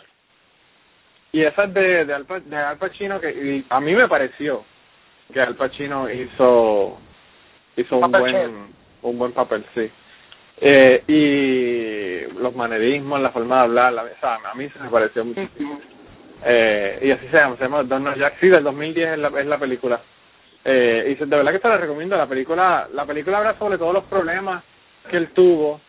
[1.32, 4.08] Y esa es de, de, Al, Pa- de Al Pacino que y a mí me
[4.08, 4.64] pareció
[5.34, 7.00] que Al Pacino hizo
[7.78, 8.52] hizo un buen chef.
[9.02, 9.90] un buen papel, sí.
[10.62, 14.90] Eh, y los manerismos, la forma de hablar, la, o sea, a mí se me
[14.90, 15.82] pareció muchísimo.
[16.48, 18.40] Eh, y así se llama, se llama Don't Jack.
[18.40, 20.00] Sí, del 2010 es la, es la película.
[20.64, 22.16] Eh, y de verdad que te la recomiendo.
[22.16, 24.64] La película la película habla sobre todos los problemas
[25.10, 25.82] que él tuvo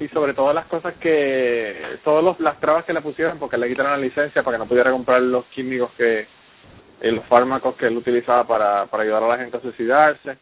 [0.00, 3.92] y sobre todas las cosas que, todas las trabas que le pusieron porque le quitaron
[3.92, 6.26] la licencia para que no pudiera comprar los químicos que,
[7.02, 10.38] los fármacos que él utilizaba para, para ayudar a la gente a suicidarse,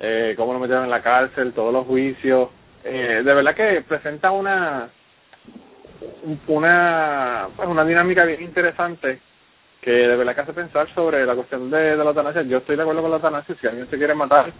[0.00, 2.48] eh, cómo lo metieron en la cárcel, todos los juicios.
[2.84, 4.88] Eh, de verdad que presenta una
[6.46, 9.20] una pues una dinámica bien interesante
[9.80, 12.42] que de verdad que hace pensar sobre la cuestión de, de la eutanasia.
[12.42, 13.56] Yo estoy de acuerdo con la eutanasia.
[13.60, 14.52] Si alguien se quiere matar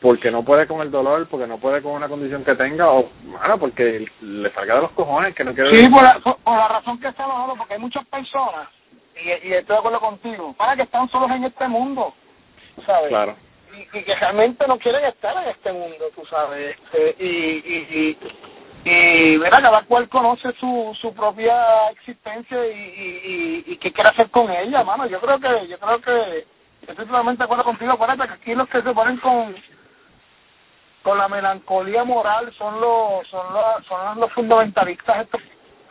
[0.00, 3.10] porque no puede con el dolor, porque no puede con una condición que tenga, o
[3.24, 5.72] bueno, porque le salga de los cojones, que no quiere...
[5.72, 8.68] Sí, por la, por la razón que está bajando, porque hay muchas personas,
[9.16, 12.14] y, y estoy de acuerdo contigo, para que están solos en este mundo,
[12.84, 13.08] ¿sabes?
[13.08, 13.36] Claro.
[13.74, 16.76] Y, y que realmente no quieren estar en este mundo, tú sabes.
[16.76, 18.18] Este, y, y, y,
[18.88, 24.10] y mira, cada cual conoce su, su propia existencia y, y, y, y qué quiere
[24.10, 25.06] hacer con ella, mano.
[25.06, 26.46] Yo creo que, yo creo que,
[26.82, 27.92] estoy totalmente de acuerdo contigo.
[27.92, 29.54] Acuérdate que aquí los que se ponen con
[31.02, 35.40] con la melancolía moral son los son los son los fundamentalistas estos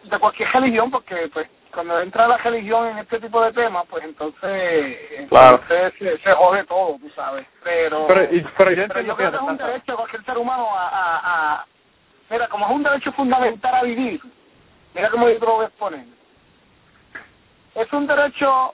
[0.04, 4.04] de cualquier religión porque pues cuando entra la religión en este tipo de temas pues
[4.04, 5.62] entonces Claro.
[5.62, 9.32] entonces se, se jode todo tú sabes pero Pero, y, pero yo pero yo creo
[9.32, 11.66] que es un derecho de cualquier ser humano a, a, a
[12.30, 14.20] mira como es un derecho fundamental a vivir
[14.94, 16.06] mira cómo yo te lo voy a exponer
[17.76, 18.74] es un derecho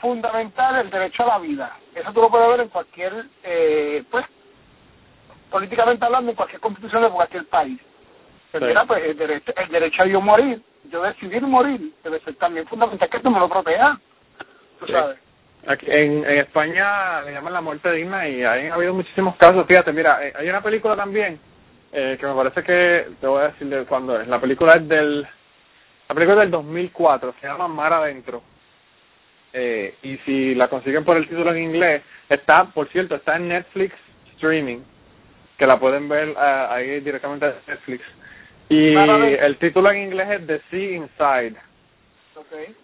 [0.00, 4.24] fundamental el derecho a la vida eso tú lo puedes ver en cualquier eh, pues
[5.50, 7.80] políticamente hablando en cualquier constitución de cualquier país
[8.50, 8.66] pues Sí.
[8.66, 10.60] mira pues el derecho el derecho a yo morir
[10.90, 13.98] yo decidir morir debe ser también fundamental que tú me lo protejas
[14.78, 14.92] tú Sí.
[14.92, 15.18] sabes
[15.66, 19.66] Aquí, en, en España le llaman la muerte digna y ahí ha habido muchísimos casos.
[19.66, 21.38] Fíjate, mira, eh, hay una película también
[21.92, 24.28] eh, que me parece que, te voy a decir de cuándo es.
[24.28, 28.42] La película es del, la película es del 2004, se llama Mar Adentro.
[29.52, 33.48] Eh, y si la consiguen por el título en inglés, está, por cierto, está en
[33.48, 33.94] Netflix
[34.34, 34.78] Streaming,
[35.58, 38.04] que la pueden ver ah, ahí directamente en Netflix.
[38.68, 41.56] Y el título en inglés es The Sea Inside
[42.36, 42.76] okay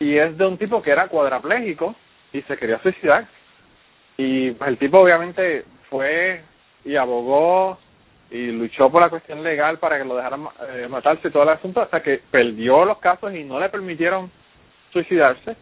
[0.00, 1.94] y es de un tipo que era cuadraplégico
[2.32, 3.26] y se quería suicidar.
[4.16, 6.42] Y pues el tipo obviamente fue
[6.84, 7.78] y abogó
[8.30, 11.48] y luchó por la cuestión legal para que lo dejaran eh, matarse y todo el
[11.50, 14.30] asunto hasta que perdió los casos y no le permitieron
[14.92, 15.56] suicidarse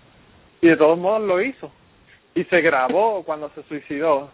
[0.61, 1.71] y de todos modos lo hizo
[2.35, 4.31] y se grabó cuando se suicidó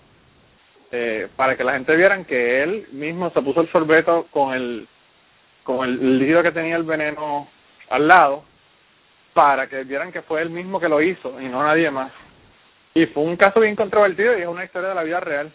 [0.91, 4.89] eh, para que la gente vieran que él mismo se puso el sorbeto con el
[5.63, 7.49] con el líquido que tenía el veneno
[7.91, 8.45] al lado
[9.33, 12.13] para que vieran que fue él mismo que lo hizo y no nadie más.
[12.95, 15.51] Y fue un caso bien controvertido y es una historia de la vida real.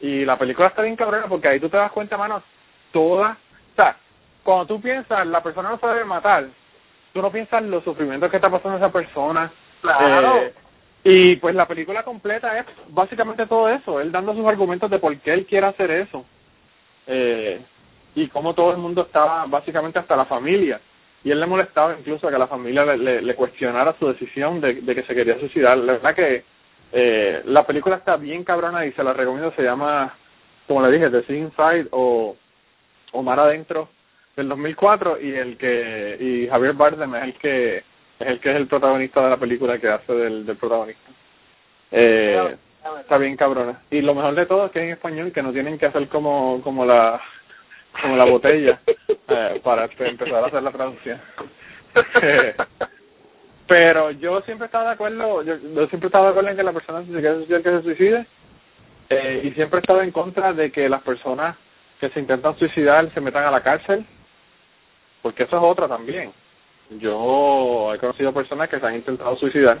[0.00, 2.42] Y la película está bien cabrona porque ahí tú te das cuenta, mano,
[2.92, 3.36] toda,
[3.72, 3.96] o sea,
[4.42, 6.46] cuando tú piensas, la persona no se debe matar,
[7.12, 9.52] tú no piensas los sufrimientos que está pasando esa persona.
[9.82, 10.36] Claro.
[10.38, 10.54] Eh,
[11.04, 15.16] y pues la película completa es básicamente todo eso, él dando sus argumentos de por
[15.18, 16.24] qué él quiere hacer eso.
[17.06, 17.60] Eh,
[18.14, 20.80] y cómo todo el mundo estaba, básicamente hasta la familia.
[21.22, 24.74] Y él le molestaba incluso que la familia le, le, le cuestionara su decisión de,
[24.80, 25.76] de que se quería suicidar.
[25.78, 26.44] La verdad que
[26.92, 29.52] eh, la película está bien cabrona y se la recomiendo.
[29.52, 30.14] Se llama,
[30.66, 32.36] como le dije, The Sea Inside o,
[33.12, 33.88] o Mar Adentro
[34.36, 37.84] del 2004 y el que y Javier Bardem es el que es
[38.26, 41.10] el que es el protagonista de la película que hace del, del protagonista.
[41.90, 42.56] Eh,
[43.00, 43.80] está bien cabrona.
[43.90, 46.08] Y lo mejor de todo es que es en español, que no tienen que hacer
[46.08, 47.20] como como la
[48.00, 48.80] como la botella
[49.28, 51.20] eh, para empezar a hacer la traducción.
[53.70, 56.72] Pero yo siempre estaba de acuerdo, yo, yo siempre estaba de acuerdo en que la
[56.72, 58.26] persona se quiere suicidar que se suicide
[59.08, 61.56] eh, y siempre he estado en contra de que las personas
[62.00, 64.04] que se intentan suicidar se metan a la cárcel
[65.22, 66.32] porque eso es otra también.
[66.98, 69.78] Yo he conocido personas que se han intentado suicidar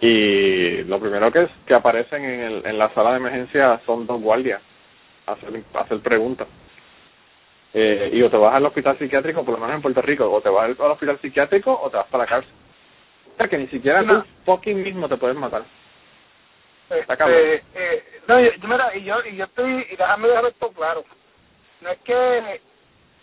[0.00, 4.22] y lo primero que que aparecen en, el, en la sala de emergencia son dos
[4.22, 4.62] guardias
[5.26, 6.46] hacer, hacer preguntas.
[7.76, 10.40] Eh, y o te vas al hospital psiquiátrico, por lo menos en Puerto Rico, o
[10.40, 12.52] te vas al, al hospital psiquiátrico o te vas para la cárcel.
[13.34, 14.22] O sea que ni siquiera No.
[14.22, 15.64] tú fucking mismo te puedes matar.
[16.90, 20.46] Está Este, eh, no, yo, yo, mira, y yo, y yo estoy, y déjame dejar
[20.46, 21.04] esto claro.
[21.80, 22.60] No es que,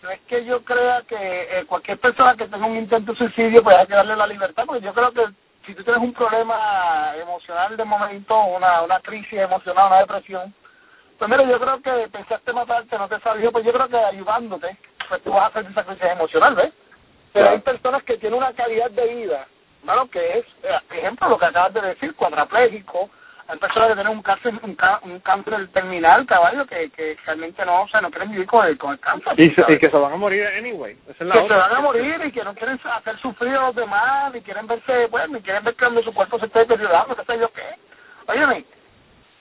[0.03, 3.63] no es que yo crea que eh, cualquier persona que tenga un intento de suicidio,
[3.63, 5.23] pues hay que darle la libertad, porque yo creo que
[5.65, 10.53] si tú tienes un problema emocional de momento, una, una crisis emocional, una depresión,
[11.21, 14.75] pues mira, yo creo que pensaste matarte, no te salió, pues yo creo que ayudándote,
[15.07, 16.73] pues tú vas a hacer esa crisis emocional, ¿ves?
[17.31, 17.51] Pero Claro.
[17.51, 19.45] hay personas que tienen una calidad de vida,
[19.83, 23.11] bueno, que es, eh, ejemplo, lo que acabas de decir, cuadraplégico,
[23.47, 24.77] hay personas que tienen un cáncer, un,
[25.11, 28.75] un cáncer terminal, caballo, que, que realmente no, o sea, no quieren vivir con el,
[28.79, 29.33] con el cáncer.
[29.37, 29.75] Y, se- ¿sabes?
[29.75, 30.97] y que se van a morir anyway.
[31.07, 33.67] Esa es la que se van a morir y que no quieren hacer sufrir a
[33.67, 37.15] los demás, ni quieren verse, bueno, ni quieren ver cuando su cuerpo se esté deteriorando,
[37.15, 37.61] qué sé yo qué.
[38.27, 38.65] Óyeme,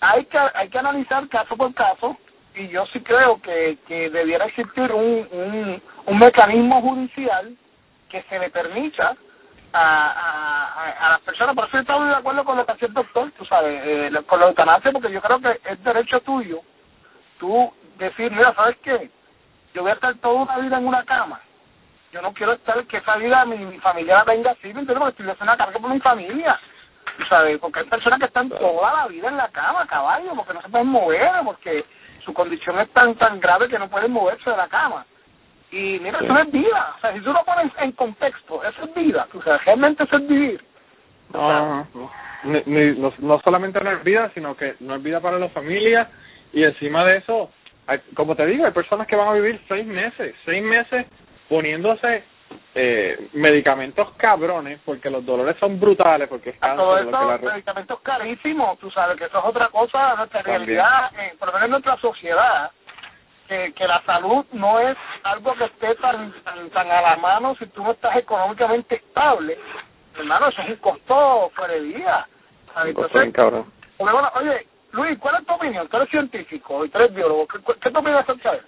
[0.01, 2.17] hay que, hay que analizar caso por caso
[2.55, 7.55] y yo sí creo que, que debiera existir un, un, un mecanismo judicial
[8.09, 9.17] que se le permita
[9.73, 11.55] a, a, a las personas.
[11.55, 14.11] Por eso yo estoy de acuerdo con lo que hace el doctor, tú sabes, eh,
[14.27, 16.61] con la eutanasia, porque yo creo que es derecho tuyo
[17.39, 19.11] tú decir, mira, ¿sabes qué?
[19.75, 21.41] Yo voy a estar toda una vida en una cama.
[22.13, 24.99] Yo no quiero estar que esa vida mi, mi familia la venga así, ¿me entiendes?
[24.99, 26.59] Porque estoy haciendo una carga por mi familia.
[27.21, 27.59] ¿Tú ¿Sabes?
[27.59, 30.69] Porque hay personas que están toda la vida en la cama, caballo, porque no se
[30.69, 31.85] pueden mover, porque
[32.25, 35.05] su condición es tan tan grave que no pueden moverse de la cama.
[35.71, 36.95] Y mira, eso no es vida.
[36.97, 39.29] O sea, si tú lo pones en contexto, eso es vida.
[39.35, 40.65] O sea, realmente eso es vivir.
[41.33, 42.11] No, no,
[42.43, 45.49] ni, ni- no, no solamente no es vida, sino que no es vida para la
[45.51, 46.09] familia
[46.53, 47.51] y encima de eso,
[47.87, 51.07] hay- como te digo, hay personas que van a vivir seis meses, seis meses
[51.49, 52.25] poniéndose
[52.75, 57.25] eh, medicamentos cabrones porque los dolores son brutales, porque es A todo cáncer, lo que
[57.27, 60.67] la eso, re- medicamentos carísimos, tú sabes que eso es otra cosa, nuestra También.
[60.67, 62.71] realidad, eh, por lo menos en nuestra sociedad,
[63.49, 67.57] que, que la salud no es algo que esté tan, tan, tan a la mano
[67.57, 69.59] si tú no estás económicamente estable.
[70.17, 71.81] Hermano, eso es un costo fuera de
[72.85, 73.35] Entonces,
[73.99, 75.89] bueno, oye, Luis, ¿cuál es tu opinión?
[75.89, 77.47] Tú eres científico y tú eres biólogo.
[77.49, 78.67] ¿Qué, qué te opinas acerca de eso?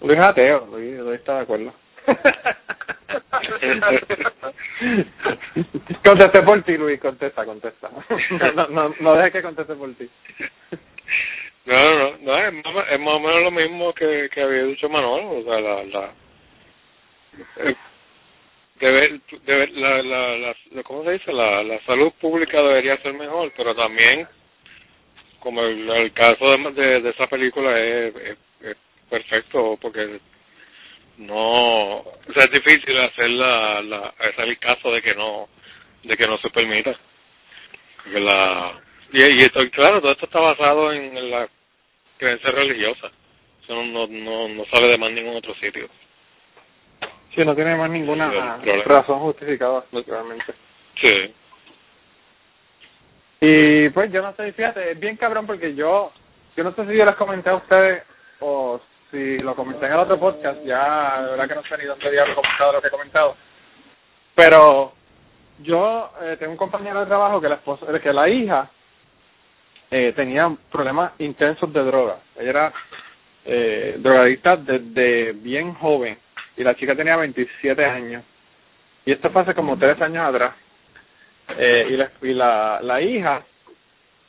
[0.00, 1.72] Luis ateo, Luis, Luis está de acuerdo.
[6.04, 7.90] contesté por ti, Luis, contesta, contesta.
[8.70, 10.08] no, no, dejes que conteste por ti.
[11.66, 14.88] No, no, no, es más, es más o menos lo mismo que, que había dicho
[14.88, 16.12] Manolo, o sea, la, la,
[17.58, 17.76] eh,
[18.80, 19.20] debe,
[19.72, 21.32] la, la, la, la- ¿cómo se dice?
[21.32, 24.26] La, la salud pública debería ser mejor, pero también,
[25.38, 28.12] como el, caso de, de, de esa película es
[29.08, 30.18] perfecto, porque
[31.18, 35.48] no, o sea, es difícil hacer la, la, hacer el caso de que no,
[36.02, 36.94] de que no se permita.
[38.02, 38.80] Porque la,
[39.12, 41.48] y, y esto, claro, todo esto está basado en la
[42.18, 43.10] creencia religiosa.
[43.62, 45.88] Eso no, no, no, no sale de más ningún otro sitio.
[47.34, 50.52] Sí, no tiene más ninguna razón justificada, realmente.
[51.00, 51.34] Sí.
[53.40, 56.12] Y pues yo no sé, fíjate, es bien cabrón porque yo,
[56.56, 58.04] yo no sé si yo les comenté a ustedes
[58.40, 58.80] o
[59.12, 62.10] si lo comenté en el otro podcast, ya la verdad que no sé ni dónde
[62.10, 63.36] diablo he comentado lo que he comentado.
[64.34, 64.92] Pero
[65.58, 68.70] yo eh, tengo un compañero de trabajo que la esposa, que la hija
[69.90, 72.16] eh, tenía problemas intensos de droga.
[72.36, 72.72] Ella era
[73.44, 76.16] eh, drogadicta desde bien joven
[76.56, 78.24] y la chica tenía 27 años.
[79.04, 80.54] Y esto fue hace como tres años atrás.
[81.58, 82.32] Eh, y la, y
[82.86, 83.42] la hija,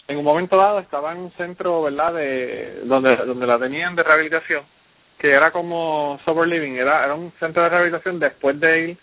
[0.07, 4.03] en un momento dado, estaba en un centro, ¿verdad?, de donde donde la tenían de
[4.03, 4.63] rehabilitación,
[5.17, 8.97] que era como sober living, era, era un centro de rehabilitación después de ir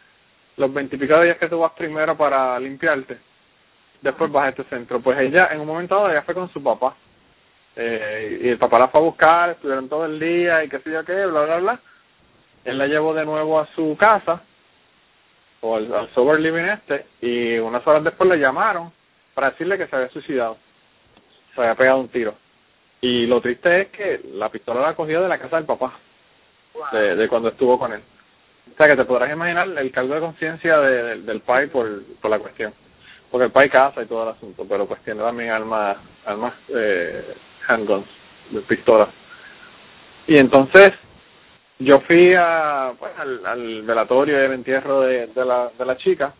[0.56, 3.16] los veintipico días que tú vas primero para limpiarte,
[4.02, 5.00] después vas a este centro.
[5.00, 6.94] Pues ella, en un momento dado, ella fue con su papá.
[7.76, 10.90] Eh, y el papá la fue a buscar, estuvieron todo el día y qué sé
[10.90, 11.80] yo qué, bla, bla, bla.
[12.64, 14.42] Él la llevó de nuevo a su casa,
[15.62, 18.92] o al, al sober living este, y unas horas después le llamaron
[19.32, 20.58] para decirle que se había suicidado.
[21.60, 22.34] Se había pegado un tiro.
[23.02, 25.92] Y lo triste es que la pistola la cogió de la casa del papá,
[26.92, 28.00] de, de cuando estuvo con él.
[28.72, 32.02] O sea que te podrás imaginar el cargo de conciencia de, del- del pai por,
[32.20, 32.72] por la cuestión.
[33.30, 37.34] Porque el pai casa y todo el asunto, pero pues tiene también armas, armas eh,
[37.68, 38.06] handguns,
[38.50, 39.10] de pistolas.
[40.26, 40.92] Y entonces
[41.78, 45.96] yo fui a, pues, al, al velatorio y el entierro de, de, la, de la
[45.98, 46.32] chica,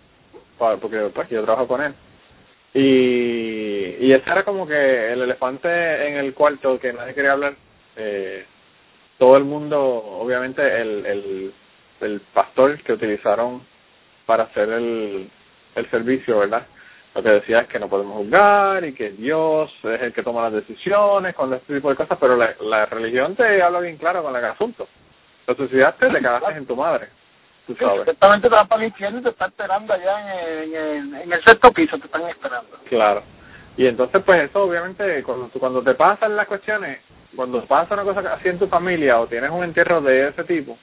[0.58, 1.94] porque pues yo trabajo con él.
[2.74, 3.59] Y,
[4.00, 5.68] y ese era como que el elefante
[6.08, 7.54] en el cuarto que nadie quería hablar.
[7.96, 8.44] Eh,
[9.18, 11.54] todo el mundo, obviamente, el, el,
[12.00, 13.62] el pastor que utilizaron
[14.26, 15.30] para hacer el,
[15.74, 16.66] el servicio, ¿verdad?
[17.14, 20.42] Lo que decía es que no podemos juzgar y que Dios es el que toma
[20.48, 24.22] las decisiones con este tipo de cosas, pero la, la religión te habla bien claro
[24.22, 24.86] con el asunto.
[25.46, 27.08] Te suicidaste, te cagaste en tu madre,
[27.66, 27.98] tú Sí, sabes.
[28.00, 31.42] supuestamente te vas para el infierno y te está esperando allá en, en, en el
[31.42, 32.70] sexto piso, te están esperando.
[32.88, 33.22] Claro.
[33.76, 37.00] Y entonces, pues eso obviamente, cuando, cuando te pasan las cuestiones,
[37.34, 40.76] cuando pasa una cosa así en tu familia o tienes un entierro de ese tipo,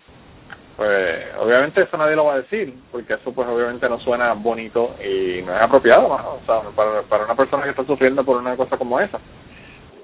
[0.77, 4.95] pues obviamente eso nadie lo va a decir, porque eso pues obviamente no suena bonito
[5.03, 8.55] y no es apropiado, o sea, para, para una persona que está sufriendo por una
[8.55, 9.19] cosa como esa.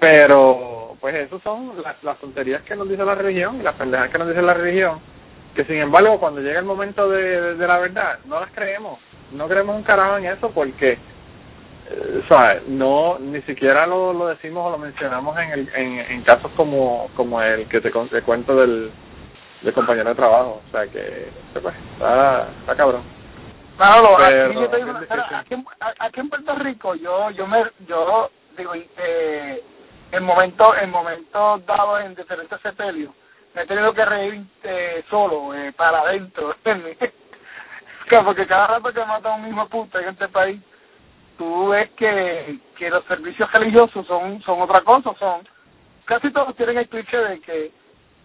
[0.00, 4.10] Pero, pues eso son las, las tonterías que nos dice la religión y las pendejas
[4.10, 4.98] que nos dice la religión,
[5.54, 8.98] que sin embargo cuando llega el momento de, de la verdad, no las creemos,
[9.32, 10.98] no creemos un carajo en eso porque
[12.28, 16.50] sea, no ni siquiera lo, lo decimos o lo mencionamos en, el, en, en casos
[16.56, 18.90] como como el que te, con- te cuento del,
[19.62, 20.62] del compañero de trabajo.
[20.66, 21.28] O sea que
[21.60, 23.02] pues, está, está cabrón.
[23.78, 25.54] Manolo, Pero aquí, yo te digo aquí,
[25.98, 29.62] aquí en Puerto Rico yo yo me yo digo eh,
[30.12, 33.12] en momentos en momentos dados en diferentes sepelios
[33.54, 36.54] me he tenido que reír eh, solo eh, para adentro
[38.24, 40.60] porque cada rato que mata a un mismo puta en este país,
[41.36, 45.46] tú ves que, que los servicios religiosos son, son otra cosa, son,
[46.04, 47.72] casi todos tienen el cliché de que,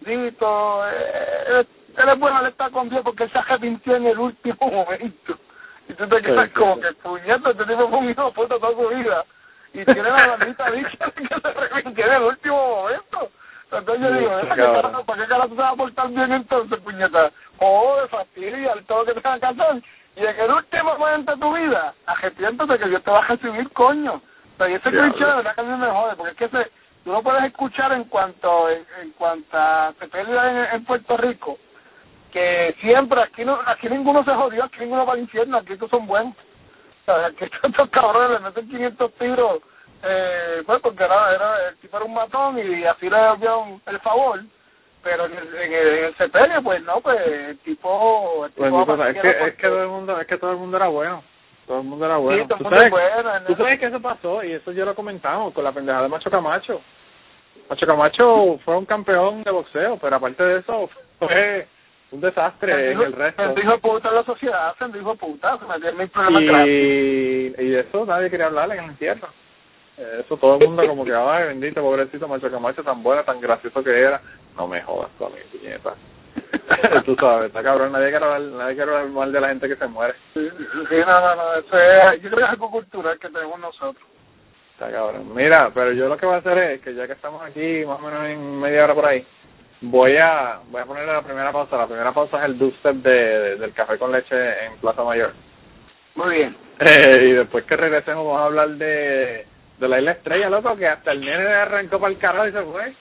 [0.00, 4.18] Dito, eh, él es bueno, él está con Dios porque él se arrepintió en el
[4.18, 5.38] último momento.
[5.88, 8.88] Y tú te quedas como que, puñeta, este tipo fue un hijo puta toda su
[8.94, 9.24] vida.
[9.74, 13.30] Y tiene la bandita dicha de que se arrepintió en el último momento.
[13.72, 16.32] Entonces yo digo, ¿para qué carajo, ¿para qué carajo tú te vas a portar bien
[16.32, 17.30] entonces, puñeta?
[17.58, 19.82] Joder, fastidia, todo que te van a hacer.
[20.16, 23.70] Y en el último momento de tu vida, arrepiéntate que Dios te va a recibir,
[23.70, 24.14] coño.
[24.14, 26.44] O sea, y ese cliché de verdad que a mí me jode, porque es que
[26.44, 26.70] ese,
[27.04, 31.58] tú no puedes escuchar en cuanto en, en cuanto a pérdida en, en Puerto Rico,
[32.32, 35.90] que siempre, aquí no aquí ninguno se jodió, aquí ninguno va al infierno, aquí todos
[35.90, 36.34] son buenos.
[36.36, 39.62] O sea, aquí estos cabrones le meten 500 tiros
[40.02, 44.00] eh, pues porque era, era, el tipo era un matón y así le dio el
[44.00, 44.42] favor
[45.02, 48.86] pero en el, en el, en el sepelio pues no pues el tipo, el tipo
[48.86, 51.22] Pues, es que es que todo el mundo es que todo el mundo era bueno
[51.66, 52.42] todo el mundo era bueno.
[52.42, 53.46] Sí, todo el ¿Tú, mundo sabes, es bueno, ¿no?
[53.46, 56.28] tú sabes que eso pasó y eso yo lo comentamos con la pendejada de Macho
[56.28, 56.80] Camacho.
[57.68, 60.90] Macho Camacho fue un campeón de boxeo pero aparte de eso
[61.20, 61.68] fue
[62.10, 63.54] un desastre en el resto.
[63.54, 67.68] Se dijo puta la sociedad, se dijo puta, se metieron en mis problemas y, y
[67.70, 69.28] de eso nadie quería hablarle en el entierro.
[70.00, 73.40] Eh, Eso todo el mundo como que, ay, bendito, pobrecito Macho Camacho, tan bueno, tan
[73.40, 74.20] gracioso que era.
[74.56, 75.94] No me jodas a mí, puñeta.
[77.04, 79.76] Tú sabes, está cabrón, nadie quiere hablar, nadie quiere hablar mal de la gente que
[79.76, 80.14] se muere.
[80.34, 80.48] Sí,
[80.88, 84.04] sí, no, no, no, eso es, yo creo que es algo cultural que tenemos nosotros.
[84.72, 85.34] Está cabrón.
[85.34, 87.98] Mira, pero yo lo que voy a hacer es que ya que estamos aquí, más
[88.00, 89.26] o menos en media hora por ahí,
[89.82, 91.76] voy a voy a ponerle la primera pausa.
[91.76, 95.32] La primera pausa es el dubstep de, de- del café con leche en Plaza Mayor.
[96.14, 96.56] Muy bien.
[96.82, 99.46] Eh, y después que regresemos vamos a hablar de,
[99.80, 102.62] de la isla estrella, loco, que hasta el nene arrancó para el carajo y se
[102.62, 102.94] fue.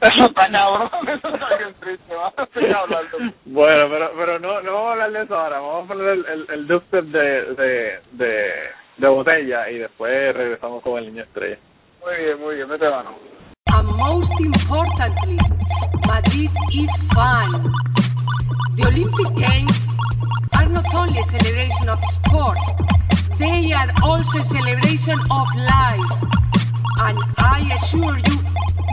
[0.00, 3.18] Eso está cabrón, eso está bien triste, vamos a seguir hablando.
[3.46, 6.26] Bueno, pero pero no no vamos a hablar de eso ahora, vamos a poner el,
[6.26, 8.52] el, el dubstep de, de, de,
[8.98, 11.58] de botella y después regresamos con el niño estrella.
[12.04, 13.18] Muy bien, muy bien, vete mano.
[13.72, 15.38] And most importantly,
[16.06, 18.07] Madrid is fun.
[18.76, 19.78] The Olympic Games
[20.56, 22.58] are not only a celebration of sport,
[23.38, 26.10] they are also a celebration of life.
[26.98, 28.38] And I assure you,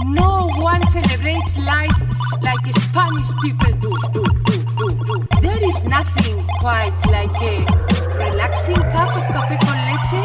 [0.05, 1.97] no one celebrates life
[2.41, 5.15] like Spanish people do, do, do, do, do.
[5.41, 7.65] There is nothing quite like a
[8.17, 10.21] relaxing cup of café con leche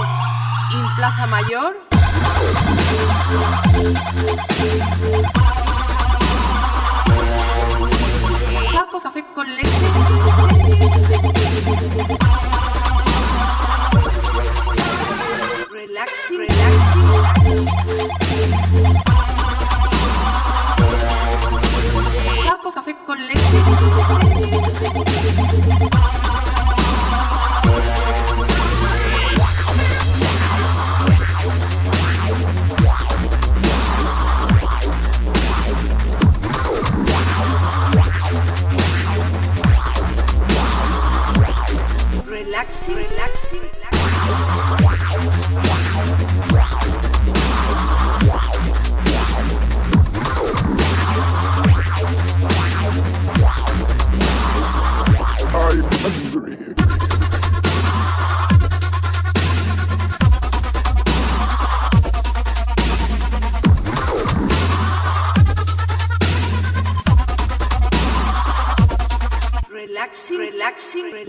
[0.76, 1.74] in Plaza Mayor
[9.02, 9.16] Cup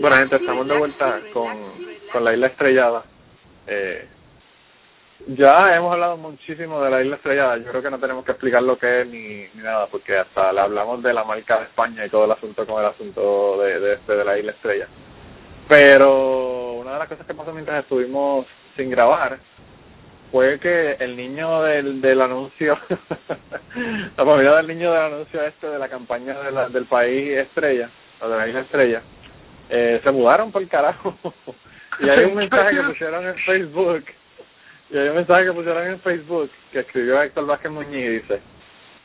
[0.02, 1.60] Bueno, gente, estamos de vuelta con,
[2.10, 3.04] con la isla estrellada.
[3.68, 4.08] Eh,
[5.28, 7.56] ya hemos hablado muchísimo de la isla estrellada.
[7.58, 10.52] Yo creo que no tenemos que explicar lo que es ni, ni nada, porque hasta
[10.52, 13.78] le hablamos de la marca de España y todo el asunto con el asunto de,
[13.78, 14.88] de, este, de la isla estrella.
[15.68, 18.44] Pero una de las cosas que pasó mientras estuvimos
[18.76, 19.38] sin grabar
[20.32, 22.76] fue que el niño del, del anuncio,
[24.16, 27.88] la familia del niño del anuncio este de la campaña de la, del país estrella,
[28.20, 29.02] o de la isla estrella,
[29.74, 31.16] eh, se mudaron por el carajo.
[32.00, 34.04] y hay un mensaje que pusieron en Facebook,
[34.90, 38.40] y hay un mensaje que pusieron en Facebook que escribió Héctor Vázquez Muñiz y dice,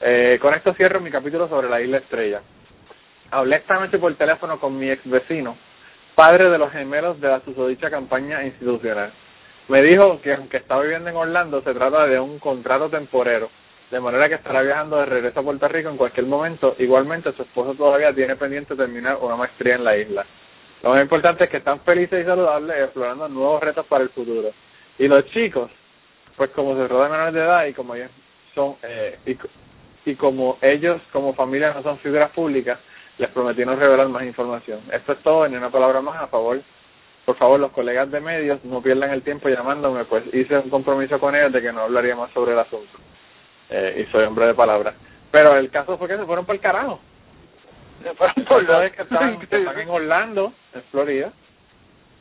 [0.01, 2.41] eh, con esto cierro mi capítulo sobre la isla estrella.
[3.31, 5.57] Hablé esta noche por teléfono con mi ex vecino,
[6.15, 9.13] padre de los gemelos de la susodicha campaña institucional.
[9.69, 13.49] Me dijo que aunque está viviendo en Orlando, se trata de un contrato temporero,
[13.89, 16.75] de manera que estará viajando de regreso a Puerto Rico en cualquier momento.
[16.77, 20.25] Igualmente, su esposo todavía tiene pendiente terminar una maestría en la isla.
[20.83, 24.51] Lo más importante es que están felices y saludables, explorando nuevos retos para el futuro.
[24.99, 25.71] Y los chicos,
[26.35, 28.11] pues como se rodean menores de edad y como ellos
[28.53, 29.17] son, eh,
[30.05, 32.79] y, como ellos como familia no son figuras públicas,
[33.19, 34.79] Les prometí no revelar más información.
[34.93, 36.61] Esto es todo, ni una palabra más a favor.
[37.25, 41.19] Por favor, los colegas de medios no pierdan el tiempo llamándome, pues hice un compromiso
[41.19, 42.99] con ellos de que no hablaría más sobre el asunto.
[43.71, 44.93] Eh, y soy hombre de palabra.
[45.31, 46.99] Pero el caso fue que se fueron por el carajo.
[48.07, 51.31] Se fueron Por por la vez que están, que están en Orlando, en Florida,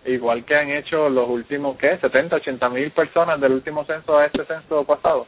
[0.04, 1.96] igual que han hecho los últimos, ¿qué?
[1.98, 5.26] 70, 80 mil personas del último censo a este censo pasado,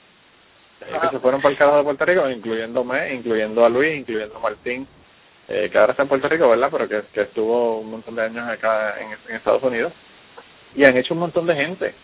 [0.79, 4.41] que se fueron para el carajo de Puerto Rico, incluyéndome, incluyendo a Luis, incluyendo a
[4.41, 4.87] Martín,
[5.49, 6.69] eh, que ahora está en Puerto Rico, ¿verdad?
[6.71, 9.93] Pero que, que estuvo un montón de años acá en, en Estados Unidos.
[10.75, 11.95] Y han hecho un montón de gente.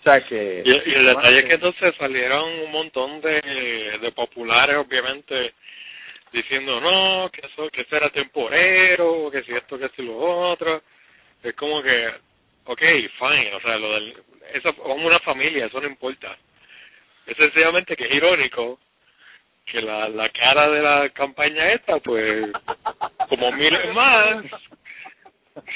[0.00, 0.62] O sea que...
[0.64, 5.54] Y, y el detalle es que entonces salieron un montón de, de populares, obviamente,
[6.32, 10.82] diciendo no, que eso, que eso era temporero, que si esto, que si lo otro.
[11.42, 12.08] Es como que,
[12.66, 12.80] ok,
[13.18, 14.14] fine, o sea, lo del,
[14.52, 16.36] eso como una familia, eso no importa.
[17.26, 18.78] Es sencillamente que es irónico
[19.66, 22.50] que la, la cara de la campaña esta, pues,
[23.28, 24.44] como miles más,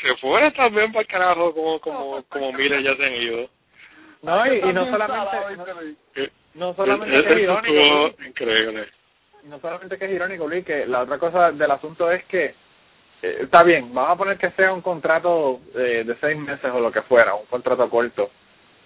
[0.02, 3.48] se fuera también para el carajo como, como, como miles ya se han ido.
[4.22, 5.56] No, y, y no solamente...
[5.56, 6.22] no-.
[6.22, 8.88] Eh, No solamente que es irónico, increíble.
[9.44, 12.54] No solamente que es irónico, Luis, que la otra cosa del asunto es que
[13.22, 16.80] eh, está bien, vamos a poner que sea un contrato eh, de seis meses o
[16.80, 18.30] lo que fuera, un contrato corto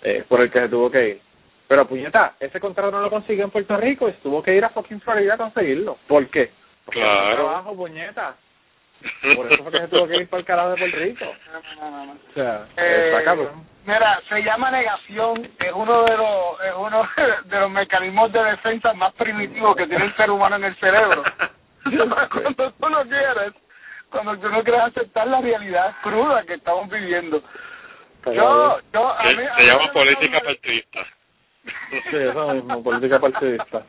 [0.02, 1.20] eh, por el que se tuvo que ir.
[1.66, 4.64] Pero puñeta, ese contrato no lo consiguió en Puerto Rico y se tuvo que ir
[4.64, 5.98] a fucking Florida a conseguirlo.
[6.06, 6.50] ¿Por qué?
[6.84, 7.22] Porque Claro.
[7.28, 8.36] no trabajo, puñeta.
[9.36, 11.24] Por eso fue que se tuvo que ir para el carajo de Puerto Rico.
[11.78, 12.12] No, no, no, no.
[12.12, 13.64] O sea, Eh, está cabrón.
[13.88, 17.08] Mira, se llama negación, es uno de los es uno
[17.46, 21.22] de los mecanismos de defensa más primitivos que tiene el ser humano en el cerebro.
[21.84, 23.54] cuando tú no quieres,
[24.10, 27.42] cuando tú no quieres aceptar la realidad cruda que estamos viviendo.
[28.26, 31.00] Yo, yo, a Se, mí, a se mí llama política partidista.
[32.10, 33.82] Sí, eso mismo, política partidista.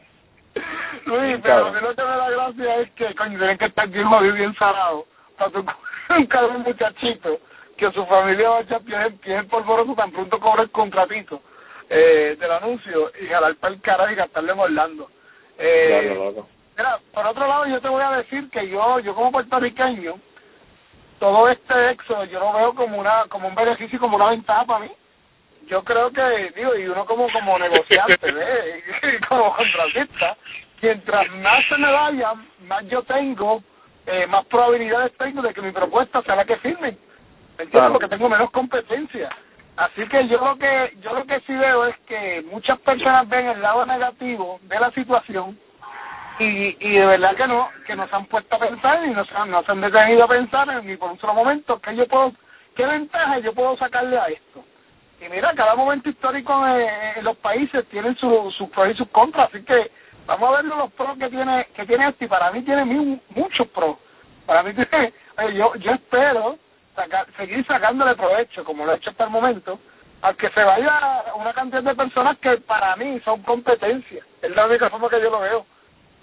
[1.07, 3.89] Luis, pero a mí lo que me da gracia es que, coño, tienen que estar
[3.89, 5.05] bien jodido y bien salado.
[5.37, 5.65] Para tú
[6.09, 7.37] un cabrón muchachito
[7.79, 11.41] que su familia va a echar pies pies polvoroso tan pronto cobra el contratito
[11.89, 15.09] eh, del anuncio y jalar para el cara y gastarle en Orlando.
[15.57, 16.47] Eh, Claro.
[16.77, 20.15] Mira, por otro lado, yo te voy a decir que yo, yo como puertorriqueño,
[21.19, 24.63] todo este éxodo yo lo veo como una, como un beneficio y como una ventaja
[24.65, 24.91] para mí.
[25.67, 28.83] Yo creo que, digo, y uno como, como negociante, ¿ves?
[29.13, 30.37] Y como contratista,
[30.81, 33.61] mientras más se me vayan, más yo tengo,
[34.05, 36.97] eh, más probabilidades tengo de que mi propuesta sea la que firmen.
[37.59, 37.91] ¿Me entiendes?
[37.91, 39.29] Porque tengo menos competencia.
[39.75, 43.47] Así que yo lo que yo lo que sí veo es que muchas personas ven
[43.47, 45.59] el lado negativo de la situación
[46.39, 49.35] y, y de verdad que no que nos han puesto a pensar y no se
[49.35, 52.31] han, no se han detenido a pensar ni por un solo momento que yo puedo
[52.75, 54.63] qué ventaja yo puedo sacarle a esto
[55.21, 56.87] y mira cada momento histórico en,
[57.17, 59.91] en los países tienen sus sus pros y sus contras así que
[60.25, 63.19] vamos a ver los pros que tiene que tiene esto y para mí tiene mu-
[63.29, 63.97] muchos pros
[64.45, 65.13] para mí tiene
[65.57, 66.57] yo yo espero
[67.03, 69.79] sacar, seguir sacándole provecho como lo he hecho hasta el momento
[70.21, 74.65] a que se vaya una cantidad de personas que para mí son competencia es la
[74.65, 75.65] única forma que yo lo veo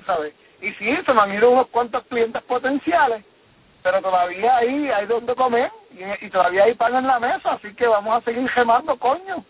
[0.07, 0.35] ¿sabes?
[0.63, 3.25] Y sí, se me han ido unos cuantos clientes potenciales,
[3.83, 7.75] pero todavía ahí hay donde comer y, y todavía hay pan en la mesa, así
[7.75, 9.45] que vamos a seguir gemando, coño.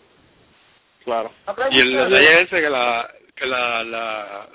[1.05, 1.31] Claro.
[1.45, 4.47] ¿No crees Y el detalle es ese que la, que la, la,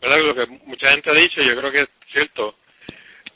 [0.00, 0.18] ¿verdad?
[0.18, 2.56] Lo que mucha gente ha dicho, yo creo que es cierto,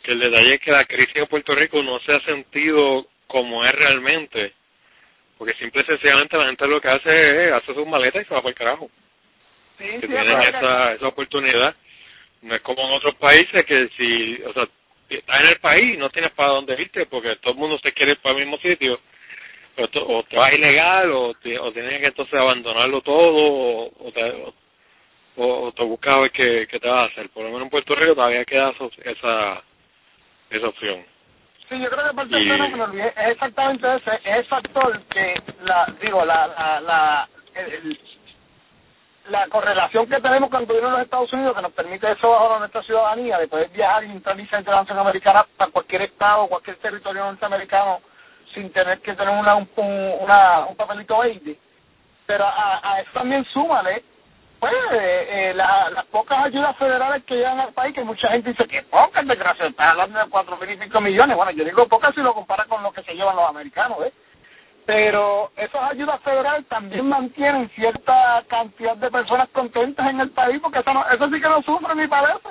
[0.07, 3.65] que el detalle es que la crisis en Puerto Rico no se ha sentido como
[3.65, 4.53] es realmente,
[5.37, 8.35] porque simple y sencillamente la gente lo que hace es hace sus maletas y se
[8.35, 8.89] va para el carajo,
[9.79, 11.75] Sí, que sí, tienen esa, esa oportunidad.
[12.43, 14.69] No es como en otros países que si, o sea,
[15.11, 18.13] estás en el país no tienes para dónde irte porque todo el mundo se quiere
[18.13, 19.01] ir para el mismo sitio.
[19.77, 24.09] O te, o te vas ilegal o, te, o tienes que entonces abandonarlo todo o,
[24.09, 24.23] o te,
[25.37, 27.29] o, o te buscas a ver qué, qué te vas a hacer.
[27.31, 28.73] Por lo menos en Puerto Rico todavía queda
[29.05, 29.63] esa,
[30.51, 31.05] esa opción.
[31.69, 35.43] Sí, yo creo que parte del Y- fenómeno es exactamente ese, es el factor que,
[35.63, 37.99] la digo, la, la, la, el-
[39.29, 42.31] la correlación que tenemos con el gobierno de los Estados Unidos que nos permite eso
[42.31, 45.73] bajo nuestra ciudadanía, de poder viajar y entrar y salir de la nación americana para
[45.73, 48.01] cualquier estado, cualquier territorio norteamericano
[48.55, 51.59] sin tener que tener una, un, un- una, un papelito verde.
[52.27, 54.05] Pero a, a eso también súmale
[54.71, 58.51] pues eh, eh, la- las pocas ayudas federales que llegan al país, que mucha gente
[58.51, 61.37] dice que pocas, desgracia, estás hablando de cuatro mil y pico millones.
[61.37, 64.13] Bueno, yo digo pocas si lo compara con lo que se llevan los americanos, ¿eh?
[64.87, 70.81] Pero esas ayudas federales también mantienen cierta cantidad de personas contentas en el país, porque
[70.81, 72.51] eso, no, eso sí que no sufre ni padece.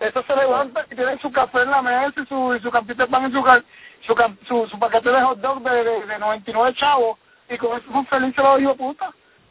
[0.00, 3.06] Eso se levanta y tiene su café en la mesa y su, y su campito
[3.06, 3.44] de y su,
[4.06, 4.14] su,
[4.48, 7.18] su, su paquete de hot dog de, de, de 99 chavos,
[7.50, 9.10] y con eso son felices los hijos putas.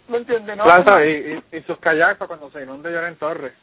[0.10, 0.58] ¿Me entiendes?
[0.58, 3.54] No, Plaza y, y, y sus kayaks para cuando se inunde Lloren Torres.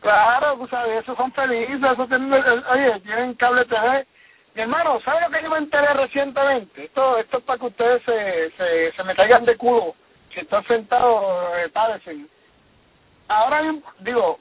[0.00, 4.06] Claro, tú sabes, esos son felices, esos tienen, oye, tienen cable TV.
[4.54, 6.84] Mi hermano, ¿sabe lo que yo me enteré recientemente?
[6.84, 9.94] Esto, esto es para que ustedes se, se, se me caigan de culo.
[10.32, 11.24] Si están sentados,
[11.58, 12.28] eh, padecen.
[13.28, 13.62] Ahora,
[14.00, 14.38] digo,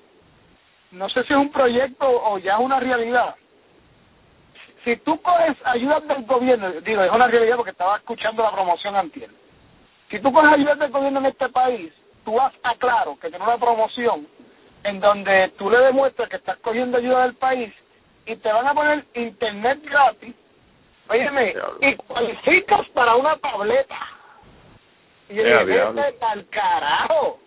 [0.92, 3.36] no sé si es un proyecto o ya es una realidad.
[4.84, 8.96] Si tú coges ayudas del gobierno, digo, es una realidad porque estaba escuchando la promoción
[8.96, 9.30] antier.
[10.14, 11.92] Si tú coges ayudas del gobierno en este país,
[12.24, 14.28] tú vas a claro que tiene una promoción
[14.84, 17.74] en donde tú le demuestras que estás cogiendo ayuda del país
[18.28, 20.36] y te van a poner internet gratis,
[21.10, 23.98] óyeme, y cualificas para una tableta.
[25.30, 25.94] Y yo Ya, dije, diablo.
[26.04, 27.28] vete pa'l carajo.
[27.30, 27.40] O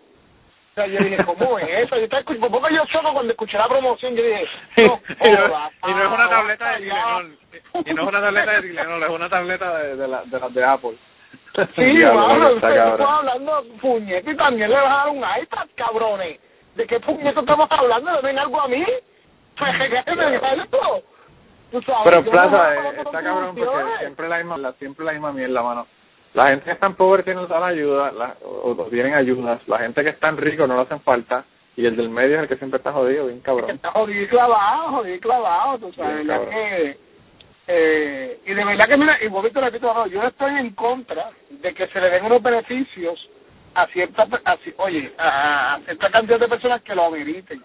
[0.75, 1.95] sea, yo dije, ¿cómo es eso?
[1.95, 4.45] Yo estaba escuch- por poco yo choco cuando escuché la promoción, yo dije,
[4.77, 6.77] no, y, no, jodas, y no es una tableta de.
[6.79, 7.37] Tylenol.
[7.85, 10.53] Y no es una tableta de Tylenol, es una tableta de, de, la, de las
[10.53, 10.97] de Apple.
[11.75, 13.01] Sí, Diablo, mano, está usted cabrón.
[13.01, 16.39] está hablando puñete y también le vas a dar un iPad, cabrones.
[16.75, 18.11] ¿De qué puñeto estamos hablando?
[18.15, 18.85] ¿De ven algo a mí?
[19.57, 19.71] Pues,
[21.71, 25.61] Pero Plaza, no eh, está cabrón porque siempre la misma, la, siempre la misma mierda,
[25.61, 25.87] mano.
[26.33, 29.59] La gente que es tan pobre tiene que usar ayuda, la, o, o tienen ayudas.
[29.67, 31.43] La gente que es tan rico no le hacen falta.
[31.75, 33.69] Y el del medio es el que siempre está jodido, bien cabrón.
[33.69, 36.53] está jodido y clavado, jodido y clavado, tú sabes, Bien, ¿verdad cabrón.
[36.53, 36.97] que,
[37.67, 41.73] eh, y de verdad que mira, y vos te repito, yo estoy en contra de
[41.73, 43.29] que se le den unos beneficios
[43.75, 47.61] a cierta, a oye, a, a cierta cantidad de personas que lo ameriten.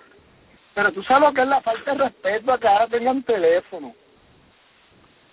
[0.74, 3.94] Pero tú sabes lo que es la falta de respeto a que ahora tengan teléfono,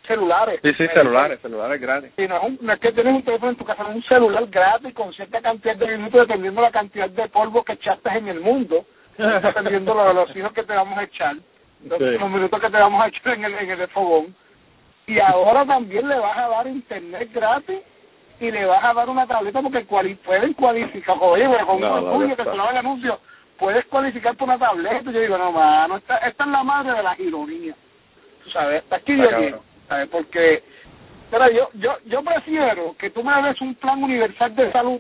[0.08, 0.60] celulares.
[0.64, 2.12] Sí, sí, Eh, celulares, celulares gratis.
[2.16, 4.04] si no es, un- no es que tienes un teléfono en tu casa, es un
[4.04, 8.10] celular gratis con cierta cantidad de minutos dependiendo de la cantidad de polvo que echaste
[8.10, 8.86] en el mundo,
[9.18, 11.36] dependiendo de los hijos que te vamos a echar,
[11.86, 12.06] los, Sí.
[12.20, 14.36] los minutos que te vamos a echar en el, en el fogón.
[15.10, 17.80] Y ahora también le vas a dar internet gratis
[18.40, 21.18] y le vas a dar una tableta porque cuali pueden cualificar.
[21.20, 23.20] Oye, con No, un orgullo que haga el anuncio,
[23.58, 25.10] puedes cualificar por una tableta.
[25.10, 27.76] Y yo digo, no, mano, esta, esta es la madre de las ironías.
[28.44, 29.60] Tú sabes, hasta aquí yo.
[29.88, 30.08] ¿sabes?
[30.10, 30.64] Porque
[31.32, 35.00] pero yo, yo, yo prefiero que tú me des un plan universal de salud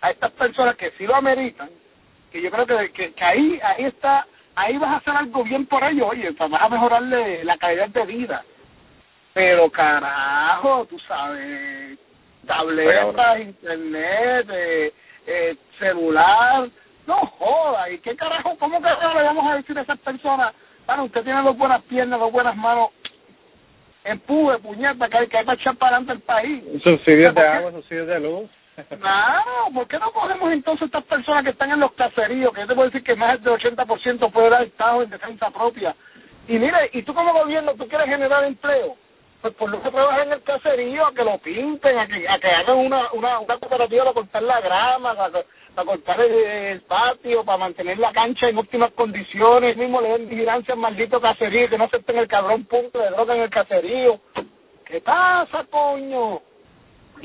[0.00, 1.68] a estas personas que sí lo ameritan,
[2.30, 4.26] que yo creo que, que, que ahí, ahí está,
[4.58, 8.04] ahí vas a hacer algo bien por ellos, oye, vas a mejorarle la calidad de
[8.06, 8.44] vida.
[9.32, 11.98] Pero carajo, tú sabes,
[12.46, 14.92] tabletas, internet, eh,
[15.26, 16.68] eh, celular,
[17.06, 20.54] no joda, ¿y qué carajo, cómo carajo le vamos a decir a esas personas,
[20.86, 22.90] bueno, usted tiene dos buenas piernas, dos buenas manos,
[24.04, 26.64] empuje, puñeta, que hay que echar para adelante el país.
[26.82, 28.50] Subsidios de agua, subsidios de luz.
[28.86, 32.66] Claro, ¿por qué no cogemos entonces estas personas que están en los caseríos, que yo
[32.68, 35.96] te puedo decir que más del 80% puede dar Estado en defensa propia?
[36.46, 38.94] Y mire, y tú como gobierno, tú quieres generar empleo,
[39.42, 42.38] pues por lo que trabajas en el caserío, a que lo pinten, a que, a
[42.38, 47.44] que hagan una, una, una cooperativa para cortar la grama, para, cortar el, el patio,
[47.44, 51.78] para mantener la cancha en óptimas condiciones, mismo le den vigilancia al maldito caserío, que
[51.78, 54.20] no acepten el cabrón punto de droga en el caserío.
[54.86, 56.40] ¿Qué pasa, coño?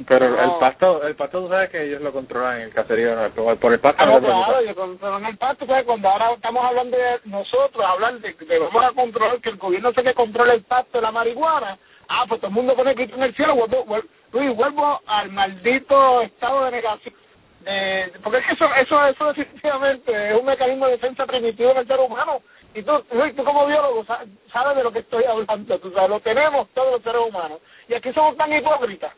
[0.07, 0.43] Pero No.
[0.43, 3.29] el pasto, el pasto tú sabes que ellos lo controlan en el caserío, ¿no?
[3.57, 5.85] por, el pasto Ah, no no, claro, yo pero en el pasto, ¿sabes?
[5.85, 9.93] cuando ahora estamos hablando de nosotros, hablar de que vamos a controlar, que el gobierno
[9.93, 11.77] sé que controla el pasto de la marihuana,
[12.09, 15.29] ah, pues todo el mundo pone grito en el cielo, vuelvo, vuelvo, Luis, vuelvo al
[15.31, 17.13] maldito estado de negación.
[17.61, 21.87] De, porque es que eso, eso, eso definitivamente es un mecanismo de defensa primitivo del
[21.87, 22.41] ser humano.
[22.75, 26.09] Y tú, Luis, tú como biólogo sa- sabes de lo que estoy hablando, tú sabes,
[26.09, 27.59] lo tenemos todos los seres humanos.
[27.87, 29.13] Y aquí somos tan hipócritas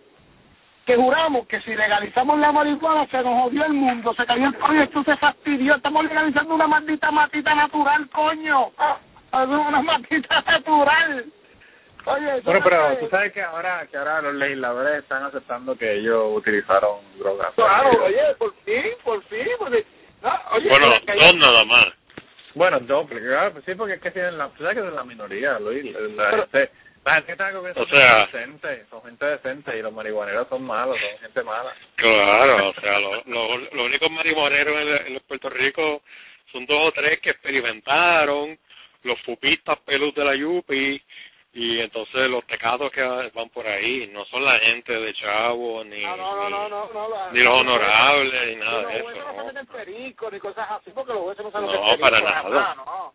[0.85, 4.53] que juramos que si legalizamos la marihuana se nos jodió el mundo, se cayó el
[4.55, 11.25] proyecto, se fastidió, estamos legalizando una maldita matita natural, coño, Ah, una matita natural.
[12.05, 15.75] Oye, Bueno, no pero es- tú sabes que ahora que ahora los legisladores están aceptando
[15.75, 17.51] que ellos utilizaron drogas.
[17.55, 19.83] Claro, oye, por fin, por fin, porque,
[20.21, 20.85] no, oye, Bueno,
[21.17, 21.87] dos nada más.
[22.53, 25.03] Bueno, doble, claro, pues sí, porque es que tienen la, tú sabes que son la
[25.03, 25.91] minoría, Luis.
[26.15, 26.71] La, Pero- gente,
[27.05, 30.47] la gente está gobierno O son sea- gente decente, son gente decente y los marihuaneros
[30.49, 31.73] son malos, son gente mala.
[31.95, 34.75] Claro, o sea, los lo, los únicos marihuaneros
[35.05, 36.01] en, en Puerto Rico
[36.51, 38.57] son dos o tres que experimentaron,
[39.03, 41.01] los fupistas pelus de la Yupi,
[41.53, 46.01] y entonces los tecados que van por ahí, no son la gente de Chavo, ni,
[46.03, 48.97] No, no, no, no, no, no, la- ni los no, honorables, ni no, nada de
[48.97, 49.45] eso, no se ¿no?
[49.45, 52.19] meten perico ni cosas así, porque los jueces no saben No, lo que es para
[52.21, 52.75] nada.
[52.75, 53.13] no.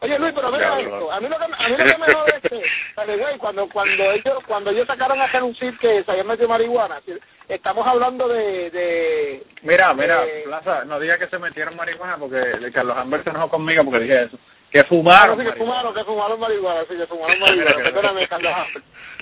[0.00, 2.36] Oye Luis, pero mira esto, a mí lo que, a mí lo que me jode
[2.36, 7.00] es güey, cuando, cuando ellos, cuando ellos sacaron a renunciar que se habían metido marihuana,
[7.48, 12.96] estamos hablando de, de, Mira, mira, Plaza, no diga que se metieron marihuana porque Carlos
[12.96, 14.38] Amber se enojó conmigo porque dije eso.
[14.82, 15.38] Que fumaron.
[15.38, 17.76] sí, que fumaron, que fumaron marihuana, sí, que fumaron marihuana.
[17.84, 18.52] Perdóname, Carlos.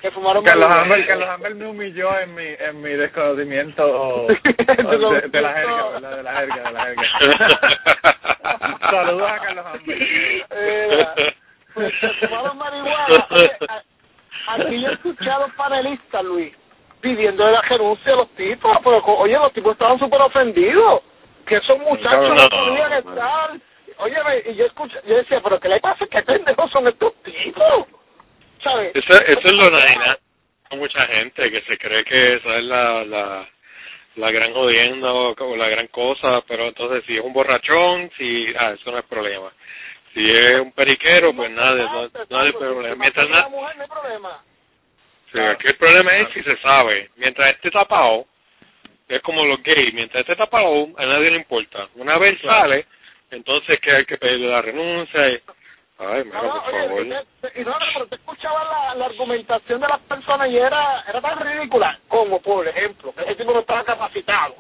[0.01, 0.69] Que fumaron Carlos.
[0.71, 6.17] Hammer, Carlos Hammer me humilló en mi, en mi desconocimiento de, de la jerga, ¿verdad?
[6.17, 7.03] De la jerga, de la jerga.
[8.91, 10.03] Saludos a Carlos Hammer.
[10.51, 11.15] Era,
[11.75, 13.27] pues se fumaron marihuana.
[13.31, 16.53] Oye, a- aquí yo escuché a los panelistas, Luis,
[17.01, 21.03] pidiendo la renuncia a los tipos, pero oye, los tipos estaban súper ofendidos,
[21.47, 22.93] que esos muchachos no, No, podían man.
[22.99, 23.51] estar.
[23.99, 24.17] Oye,
[24.47, 26.07] y yo escuché, yo decía, pero ¿qué le pasa?
[26.07, 27.87] ¿Qué pendejos son estos tipos?
[28.63, 28.95] ¿Sabes?
[28.95, 30.19] Eso, eso es lo naina
[30.69, 33.49] con mucha gente que se cree que esa es la, la,
[34.17, 38.47] la gran jodienda o, o la gran cosa, pero entonces si es un borrachón, si,
[38.59, 39.53] ah, eso no es problema.
[40.13, 42.95] Si es un periquero, pues nada, no, no hay problema.
[42.97, 44.43] Mientras nada, mujer no hay problema.
[45.33, 47.11] sí, aquí el problema es si se sabe.
[47.17, 48.27] Mientras esté tapado,
[49.09, 51.89] es como los gays, mientras esté tapado, a nadie le importa.
[51.97, 52.87] Una vez sale,
[53.31, 55.43] entonces que hay que pedirle la renuncia y,
[55.99, 57.07] ay, mira, No, no, por oye, favor.
[57.07, 57.09] y
[57.41, 61.05] te- y no, no, pero te escuchaba la, la argumentación de las personas y era,
[61.09, 64.57] era tan ridícula como, por ejemplo, que ese tipo no estaba capacitado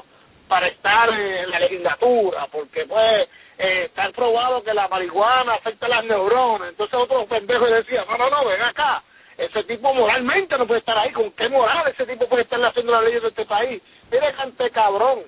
[0.48, 6.04] para estar en la legislatura, porque pues eh, está probado que la marihuana afecta las
[6.04, 6.68] neuronas.
[6.70, 9.02] Entonces otros pendejos decían, no, no, no, ven acá,
[9.38, 11.12] ese tipo moralmente no puede estar ahí.
[11.12, 13.82] ¿Con qué moral ese tipo puede estar haciendo las leyes de este país?
[14.10, 15.20] Mire, cante cabrón.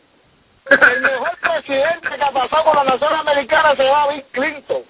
[0.71, 4.83] El mejor presidente que ha pasado por la nación americana se llama Bill Clinton.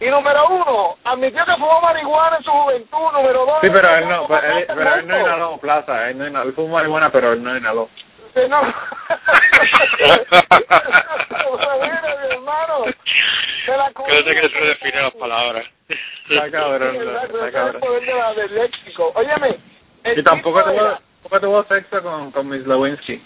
[0.00, 3.12] Y número uno, admitió que fumó marihuana en su juventud.
[3.12, 6.26] Número dos, Sí, pero él no, pero él, pero él no inhaló plaza, él no
[6.26, 7.88] inhaló, él fumó marihuana, pero él no inhaló.
[8.34, 8.62] Sí, no.
[8.62, 8.72] Mi
[12.30, 12.84] hermano,
[13.66, 15.66] la Creo que se define las palabras.
[15.88, 17.80] Está cabrón, está es el cabrón.
[17.80, 19.12] poder de la- del léxico.
[19.14, 19.58] Óyeme,
[20.04, 20.98] el Y tampoco tuvo,
[21.40, 23.22] tuvo sexo con, con Miss Lewinsky.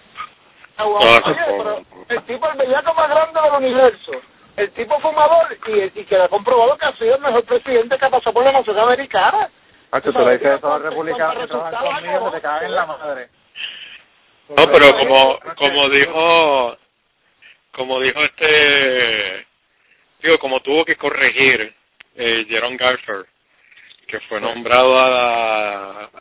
[0.78, 4.12] Ah, pero el tipo el bellaco más grande del universo,
[4.56, 8.04] el tipo fumador y, y que ha comprobado que ha sido el mejor presidente que
[8.04, 9.48] ha pasado por la nación americana.
[9.92, 12.74] Hacho, tú le dices a con- los republicanos que trabajan conmigo, se te cagan en
[12.74, 13.28] la madre.
[14.48, 16.76] No, pero como como dijo
[17.72, 19.46] como dijo este
[20.22, 21.74] digo como tuvo que corregir
[22.16, 23.26] eh, Jerome Garfer
[24.06, 25.08] que fue nombrado a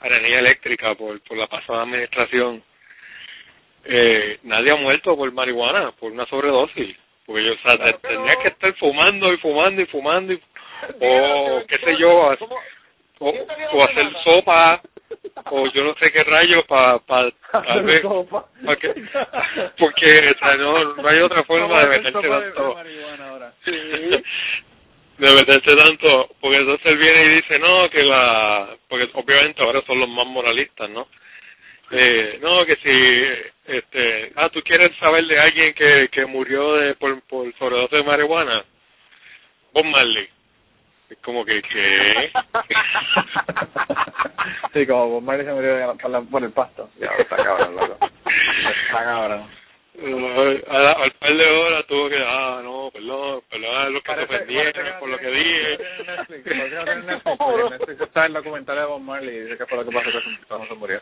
[0.02, 2.64] la energía eléctrica por por la pasada administración
[3.86, 6.96] eh, nadie ha muerto por marihuana por una sobredosis.
[7.26, 10.40] Porque yo o sea Claro te- tenías que estar fumando y fumando y fumando y,
[11.00, 12.38] o qué sé yo o,
[13.32, 14.82] ¿Quién te dio la o hacer sopa
[15.52, 18.04] o yo no sé qué rayos para pa, tal vez
[19.78, 22.76] porque o sea, no, no hay otra forma de de- de tanto.
[25.18, 29.82] de meterse tanto porque entonces él viene y dice no que la porque obviamente ahora
[29.88, 31.08] son los más moralistas no
[31.92, 36.96] eh, no que si este ah tú quieres saber de alguien que que murió de
[36.96, 38.64] por por sobredosis de marihuana
[39.74, 40.28] Bob Marley
[41.10, 42.32] es como que que
[44.74, 46.90] sí, como Bob Marley se murió por, la- por el pasto.
[47.00, 47.98] Ya, está cabrón, loco.
[48.88, 49.50] Está cabrón.
[50.68, 54.16] al, al par de horas tuvo que ah no perdón perdón a los que se
[54.18, 58.78] Parece- ofendieron parece que por lo que dije Netflix, Netflix, en Netflix está el documental
[58.78, 61.02] de Bob Marley y dice que fue lo que pasó que se murió.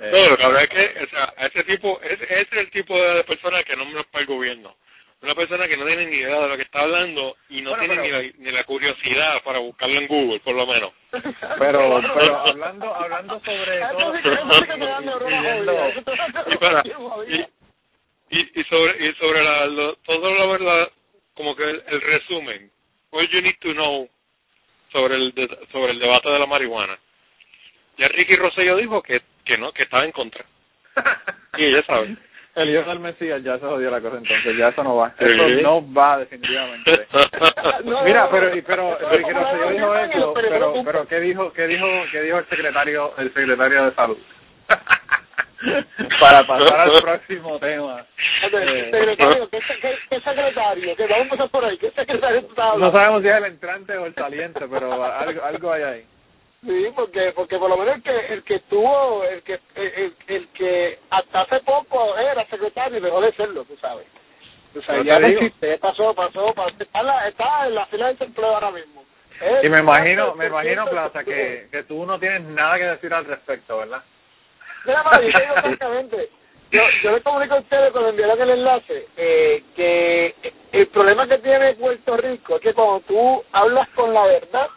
[0.00, 2.70] Eh, No, lo que habrá es que, o sea, ese tipo, ese, ese es el
[2.70, 4.74] tipo de persona que no me para el gobierno.
[5.22, 7.84] Una persona que no tiene ni idea de lo que está hablando y no Bueno,
[7.94, 10.92] tiene pero- ni, la, ni la curiosidad para buscarlo en Google, por lo menos.
[11.10, 14.14] Pero, pero hablando, hablando sobre todo,
[17.26, 17.46] Y
[18.32, 20.88] y, y, sobre, y sobre la, lo, todo la verdad,
[21.34, 22.70] como que el, el resumen,
[23.10, 24.08] all you need to know
[24.92, 26.96] sobre el, de- sobre el debate de la marihuana.
[28.00, 30.42] Ya Ricky Rosselló dijo que, que no, que estaba en contra.
[31.58, 32.16] Y ella sabe.
[32.54, 35.10] el hijo del Mesías ya se jodió la cosa entonces, ya eso no va.
[35.18, 35.26] Sí.
[35.26, 36.92] Eso no va definitivamente.
[37.84, 42.22] No, Mira, pero pero Ricky Rosselló dijo eso, pero pero qué dijo qué dijo qué
[42.22, 44.18] dijo el secretario el secretario de salud.
[46.20, 48.00] Para pasar al próximo tema.
[48.42, 50.96] Eh, Secretario, ¿qué, qué, qué secretario?
[50.96, 51.76] Que vamos a por ahí.
[51.76, 52.48] ¿Qué secretario
[52.78, 56.04] no sabemos si es el entrante o el saliente, pero algo algo hay ahí.
[56.62, 60.48] Sí, porque porque por lo menos el que el que estuvo, el que el, el,
[60.48, 64.06] que hasta hace poco era secretario y dejó de serlo, tú sabes.
[64.72, 66.68] Sea, Pero ya no existe, pasó, pasó, pasó.
[66.78, 69.04] Está, en la, está en la fila de desempleo ahora mismo.
[69.62, 73.24] Y me imagino, me imagino Plaza que que tú no tienes nada que decir al
[73.24, 74.02] respecto, ¿verdad?
[74.84, 76.28] Mira, mano, yo digo francamente,
[76.70, 80.34] yo, yo le comunico a ustedes cuando enviaron el enlace eh, que
[80.72, 84.68] el problema que tiene Puerto Rico es que cuando tú hablas con la verdad,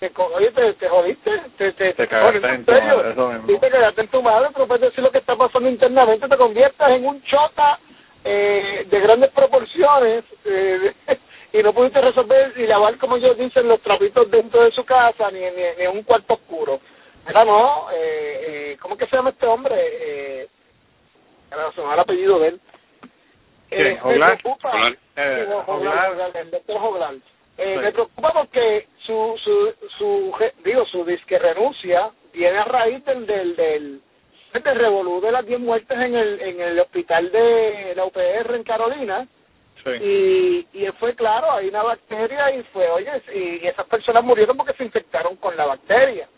[0.00, 3.46] te, te, te jodiste, te, te, Te cagaste en tu madre, eso mismo.
[3.46, 6.36] Sí, te quedaste en tu madre, pero puedes decir lo que está pasando internamente, te
[6.36, 7.78] conviertes en un chota
[8.24, 10.94] eh, de grandes proporciones eh,
[11.52, 15.30] y no pudiste resolver y lavar, como ellos dicen, los trapitos dentro de su casa,
[15.30, 16.80] ni, ni, ni en un cuarto oscuro.
[17.28, 19.74] Era no, eh, eh, ¿cómo que se llama este hombre?
[19.76, 20.48] Eh,
[21.50, 22.60] me va el apellido de él.
[23.70, 24.96] Eh, me preocupa, Joglar.
[25.16, 25.46] Eh.
[25.66, 27.14] Joglar, Joglar, el doctor Joglar.
[27.14, 27.80] Eh, Sí.
[27.84, 28.88] Me preocupa porque
[29.38, 30.34] su, su,
[30.64, 34.00] digo, su disque renuncia viene a raíz del, del, del,
[34.52, 38.62] del revolú de las 10 muertes en el, en el hospital de la UPR en
[38.62, 39.26] Carolina.
[39.82, 39.90] Sí.
[39.90, 44.56] Y, y fue claro, hay una bacteria y fue, oye, y, y esas personas murieron
[44.56, 46.28] porque se infectaron con la bacteria.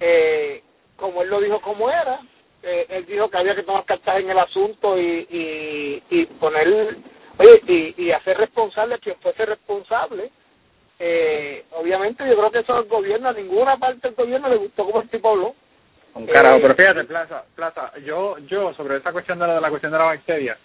[0.00, 0.62] Eh,
[0.96, 2.20] como él lo dijo como era,
[2.62, 6.96] eh, él dijo que había que tomar cartas en el asunto y, y, y poner,
[7.38, 7.62] oye,
[7.96, 10.30] y, y hacer responsable a quien fuese responsable.
[10.98, 14.84] Eh, obviamente yo creo que eso al gobierno, a ninguna parte del gobierno le gustó
[14.84, 15.54] como el tipo habló.
[16.14, 19.60] Un carajo, Eh, pero fíjate, Plaza, Plaza, yo, yo sobre esa cuestión de la, de
[19.60, 20.56] la cuestión de la bacteria,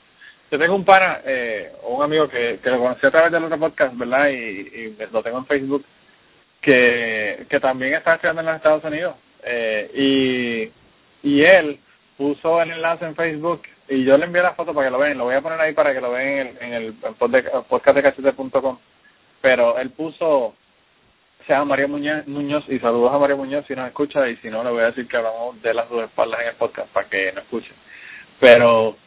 [0.51, 3.57] yo tengo un pana, eh, un amigo que, que lo conocí a través del otro
[3.57, 4.27] podcast, ¿verdad?
[4.29, 5.85] Y, y lo tengo en Facebook,
[6.61, 9.15] que, que también está estudiando en los Estados Unidos.
[9.43, 10.71] Eh,
[11.23, 11.79] y, y él
[12.17, 15.17] puso el enlace en Facebook y yo le envié la foto para que lo vean,
[15.17, 17.95] lo voy a poner ahí para que lo vean en el, en el pod- podcast
[17.95, 18.77] de cachete.com.
[19.41, 20.55] Pero él puso
[21.45, 24.65] se llama Mario Muñoz, y saludos a Mario Muñoz si nos escucha y si no
[24.65, 27.31] le voy a decir que hablamos de las dos espaldas en el podcast para que
[27.31, 27.71] nos escuche.
[28.39, 28.97] Pero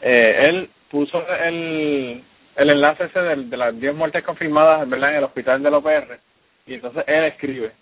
[0.00, 2.24] eh, él puso el,
[2.56, 5.10] el enlace ese de, de las 10 muertes confirmadas ¿verdad?
[5.10, 6.18] en el hospital del OPR
[6.66, 7.72] y entonces él escribe,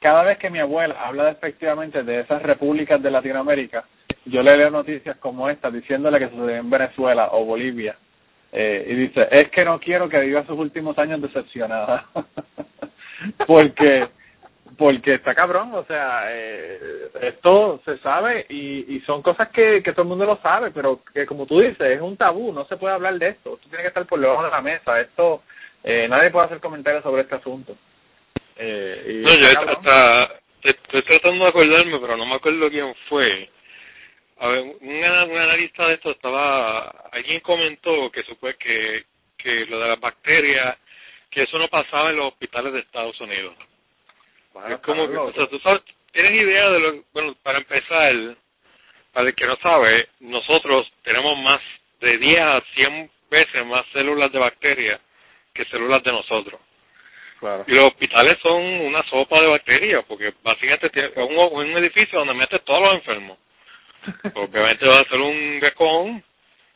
[0.00, 3.84] cada vez que mi abuela habla despectivamente de esas repúblicas de Latinoamérica,
[4.24, 7.96] yo le leo noticias como esta diciéndole que sucedió en Venezuela o Bolivia.
[8.52, 12.06] Eh, y dice, es que no quiero que viva sus últimos años decepcionada.
[13.46, 14.08] porque
[14.80, 19.92] porque está cabrón, o sea, eh, esto se sabe y, y son cosas que, que
[19.92, 22.78] todo el mundo lo sabe, pero que como tú dices, es un tabú, no se
[22.78, 25.42] puede hablar de esto, esto tiene que estar por debajo de la mesa, esto,
[25.84, 27.76] eh, nadie puede hacer comentarios sobre este asunto.
[28.56, 33.50] Eh, y No, yo hasta, estoy tratando de acordarme, pero no me acuerdo quién fue.
[34.40, 39.04] A ver, un, ana- un analista de esto estaba, alguien comentó que supone que,
[39.36, 40.78] que lo de las bacterias,
[41.30, 43.54] que eso no pasaba en los hospitales de Estados Unidos.
[44.54, 45.82] Bueno, es como que, o sea, tú sabes,
[46.12, 48.14] tienes idea de lo, bueno, para empezar,
[49.12, 51.60] para el que no sabe, nosotros tenemos más
[52.00, 55.00] de 10 a 100 veces más células de bacterias
[55.52, 56.58] que células de nosotros.
[57.38, 57.64] claro.
[57.66, 62.34] Y los hospitales son una sopa de bacterias, porque básicamente es un, un edificio donde
[62.34, 63.38] metes todos los enfermos.
[64.34, 66.22] Obviamente va a ser un becón.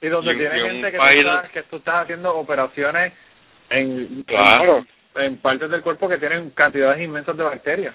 [0.01, 2.35] Y donde y un- tiene y gente que tú, país- estás, que tú estás haciendo
[2.37, 3.13] operaciones
[3.71, 4.85] en, Claro.
[5.17, 7.95] en partes del cuerpo que tienen cantidades inmensas de bacterias.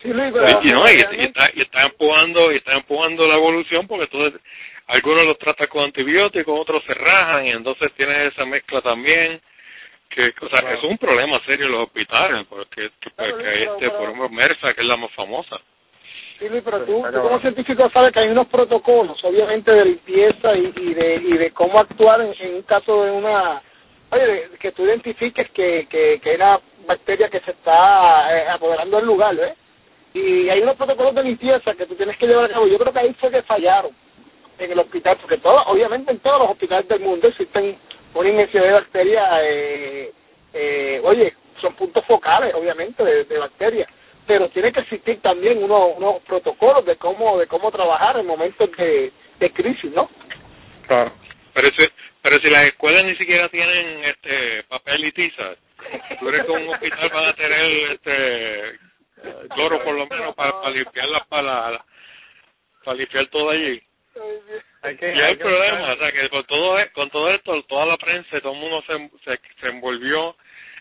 [0.00, 0.32] Sí, Luis,
[0.62, 4.40] Y, no, y, y está, y está empujando, y está empujando la evolución porque entonces
[4.86, 9.40] algunos los tratan con antibióticos, otros se rajan y entonces tienes esa mezcla también.
[10.08, 10.78] Que, o sea, Claro.
[10.78, 14.28] es un problema serio en los hospitales, porque, que, Claro, porque pero- este, por ejemplo,
[14.30, 15.60] MERSA, que es la más famosa.
[16.38, 20.54] Sí, Luis, pero tú, tú como científico sabes que hay unos protocolos, obviamente, de limpieza
[20.54, 23.60] y, y de y de cómo actuar en, en un caso de una...
[24.10, 28.48] Oye, de- que tú identifiques que, que, que hay una bacteria que se está eh,
[28.48, 29.54] apoderando del lugar, ¿ves?
[30.14, 32.66] Y hay unos protocolos de limpieza que tú tienes que llevar a cabo.
[32.66, 33.90] Yo creo que ahí fue que fallaron
[34.58, 37.76] en el hospital, porque todo, obviamente en todos los hospitales del mundo existen
[38.14, 40.12] una inmensidad de bacterias, eh,
[40.54, 43.88] eh, oye, son puntos focales, obviamente, de, de bacterias,
[44.28, 48.70] pero tiene que existir también unos, unos protocolos de cómo de cómo trabajar en momentos
[48.76, 49.10] de,
[49.40, 50.08] de crisis, ¿no?
[50.86, 51.10] Claro.
[51.54, 51.88] Pero si,
[52.22, 55.54] pero si las escuelas ni siquiera tienen este papel y tiza,
[56.20, 58.78] ¿tú crees que un hospital van a tener este
[59.54, 61.82] cloro por lo menos para, para limpiar las para,
[62.84, 63.82] para limpiar todo allí?
[64.82, 67.30] Hay que, Y hay que problema, buscar- o sea, que con todo, e- con todo
[67.30, 70.36] esto, toda la prensa y todo el mundo se, se, se envolvió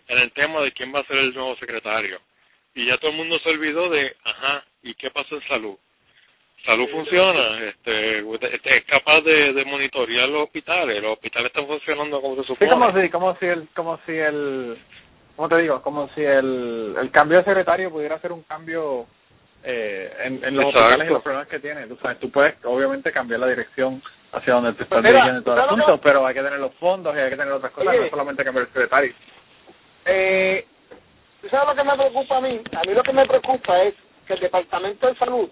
[0.10, 2.20] en el tema de quién va a ser el nuevo secretario.
[2.78, 5.75] Y ya todo el mundo se olvidó de, ajá, ¿y qué pasó en salud?
[6.63, 12.21] Salud funciona, este, este, es capaz de, de monitorear los hospitales, los hospitales están funcionando
[12.21, 12.69] como se Sí, supone.
[12.69, 14.78] como si, como si el, como si el,
[15.36, 15.82] ¿cómo te digo?
[15.82, 19.07] Como si el, el cambio de secretario pudiera ser un cambio
[19.63, 20.78] eh, en, en los Exacto.
[20.86, 21.88] hospitales y los problemas que tiene.
[21.88, 24.03] Tú sabes, tú puedes obviamente cambiar la dirección
[24.34, 26.28] hacia donde te estás Pues mira, dirigiendo y todo el ¿sabes lo asunto, que- pero
[26.28, 28.01] hay que tener los fondos y hay que tener otras cosas, Oye.
[28.01, 29.13] no solamente cambiar el secretario.
[30.05, 30.65] Eh,
[31.50, 32.62] ¿tú ¿Sabes lo que me preocupa a mí?
[32.76, 33.95] A mí lo que me preocupa es
[34.26, 35.50] que el Departamento de Salud,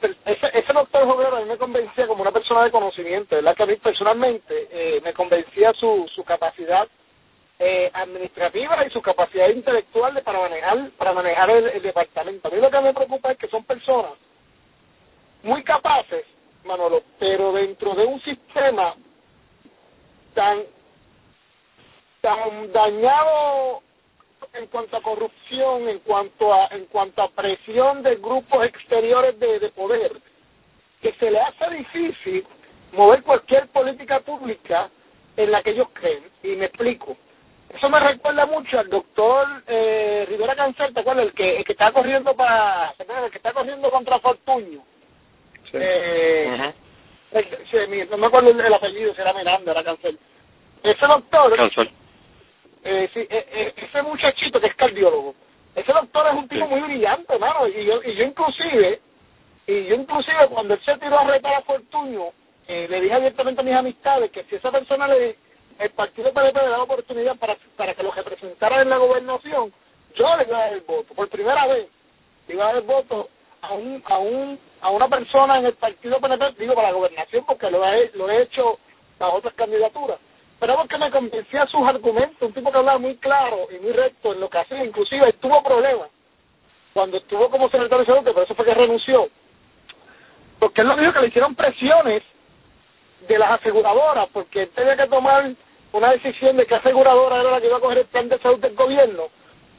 [0.00, 3.56] per- ese, ese doctor Joguero a mí me convencía como una persona de conocimiento, ¿verdad?
[3.56, 6.86] Que a mí personalmente eh, me convencía su, su capacidad
[7.58, 12.48] eh, administrativa y su capacidad intelectual de para manejar para manejar el, el departamento.
[12.48, 14.12] A mí lo que me preocupa es que son personas
[15.42, 16.24] muy capaces,
[16.64, 18.94] Manolo, pero dentro de un sistema
[20.34, 20.62] tan
[22.20, 23.82] tan dañado
[24.54, 29.58] en cuanto a corrupción, en cuanto a en cuanto a presión de grupos exteriores de,
[29.60, 30.12] de poder,
[31.00, 32.46] que se le hace difícil
[32.92, 34.90] mover cualquier política pública
[35.36, 36.24] en la que ellos creen.
[36.42, 37.16] Y me explico.
[37.74, 41.24] Eso me recuerda mucho al doctor eh, Rivera Cancel, ¿te acuerdas?
[41.26, 44.80] El que, el que está corriendo para, el que está corriendo contra Fortuño.
[45.70, 45.78] Sí.
[45.80, 46.72] Eh,
[47.32, 50.18] el- sí, mi- no me acuerdo el, el apellido, si era Miranda, era Cancel.
[50.82, 51.90] Ese doctor, Cancel.
[52.84, 55.34] Eh, sí, eh, eh, ese muchachito que es cardiólogo,
[55.74, 59.00] ese doctor es un tipo muy brillante, hermano, y yo, y yo inclusive,
[59.66, 62.30] y yo inclusive cuando él se tiró a retar a Fortuño,
[62.68, 65.36] eh, le dije abiertamente a mis amistades que si esa persona le,
[65.78, 69.72] el partido PDP le da la oportunidad para, para que lo representara en la gobernación,
[70.14, 71.88] yo le iba a dar el voto, por primera vez,
[72.48, 73.28] le iba a dar el voto
[73.62, 77.44] a un, a un, a una persona en el partido PNP, digo para la gobernación
[77.46, 78.78] porque lo he, lo he hecho
[79.18, 80.18] las otras candidaturas,
[80.62, 84.32] pero porque me convencía sus argumentos, un tipo que hablaba muy claro y muy recto
[84.32, 86.08] en lo que hacía, inclusive tuvo problemas.
[86.92, 89.28] Cuando estuvo como secretario de salud, que por eso fue que renunció,
[90.60, 92.22] porque él lo dijo que le hicieron presiones
[93.26, 95.50] de las aseguradoras, porque él tenía que tomar
[95.90, 98.60] una decisión de qué aseguradora era la que iba a coger el plan de salud
[98.60, 99.30] del gobierno,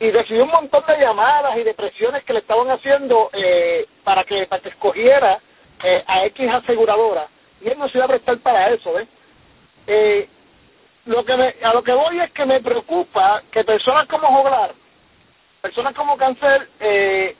[0.01, 4.25] y recibió un montón de llamadas y de presiones que le estaban haciendo eh, para
[4.25, 5.39] que para que escogiera
[5.81, 7.29] eh, a X aseguradora,
[7.61, 9.07] y él no se iba a prestar para eso, ¿ves?
[9.88, 10.27] Eh,
[11.05, 14.73] lo que me, a lo que voy es que me preocupa que personas como Joglar,
[15.61, 17.35] personas como Cáncer, eh,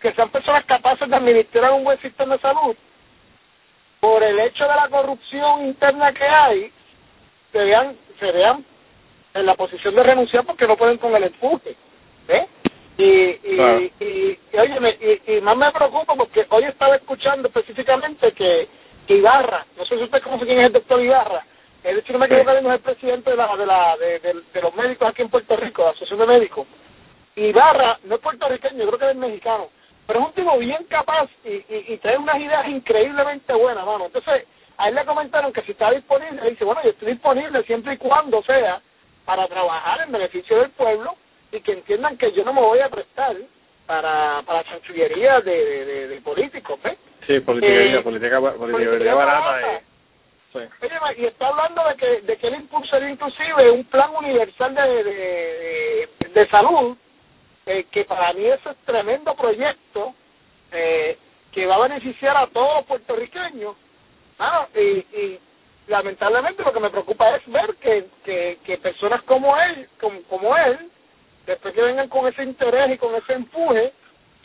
[0.00, 2.76] que sean personas capaces de administrar un buen sistema de salud,
[4.00, 6.72] por el hecho de la corrupción interna que hay,
[7.52, 8.64] se vean, se vean
[9.34, 11.76] en la posición de renunciar porque no pueden con el empuje.
[12.28, 12.46] ¿eh?
[12.98, 13.80] Y, y, Claro.
[13.80, 18.68] y, y, óyeme, y, y más me preocupa porque hoy estaba escuchando específicamente que,
[19.06, 21.44] que Ibarra, no sé si usted conoce quién es el doctor Ibarra,
[21.84, 22.34] él, si no me Sí.
[22.34, 25.30] equivoco, es el presidente de, la, de, la, de, de- de los médicos aquí en
[25.30, 26.66] Puerto Rico, la Asociación de Médicos.
[27.36, 29.68] Ibarra no es puertorriqueño, creo que es mexicano,
[30.06, 34.06] pero es un tipo bien capaz y, y, y trae unas ideas increíblemente buenas, mano.
[34.06, 37.62] Entonces, a él le comentaron que si está disponible, él dice, bueno, yo estoy disponible
[37.64, 38.80] siempre y cuando sea
[39.24, 41.14] para trabajar en beneficio del pueblo
[41.52, 43.36] y que entiendan que yo no me voy a prestar
[43.86, 46.98] para, para chanchullería de, de, de, de políticos, ¿ves?
[47.26, 49.40] Sí, politiquería, Eh, política, politiquería politiquería barata.
[49.46, 49.80] barata.
[49.80, 49.91] Y,
[51.16, 56.08] y está hablando de que, de que él impulsaría inclusive un plan universal de, de,
[56.34, 56.96] de, salud,
[57.66, 60.14] eh, que para mí eso es tremendo proyecto,
[60.70, 61.16] eh,
[61.52, 63.76] que va a beneficiar a todos los puertorriqueños.
[64.38, 65.40] Ah, y, y
[65.88, 70.56] lamentablemente lo que me preocupa es ver que, que, que personas como él, como, como
[70.56, 70.90] él,
[71.46, 73.92] después que vengan con ese interés y con ese empuje,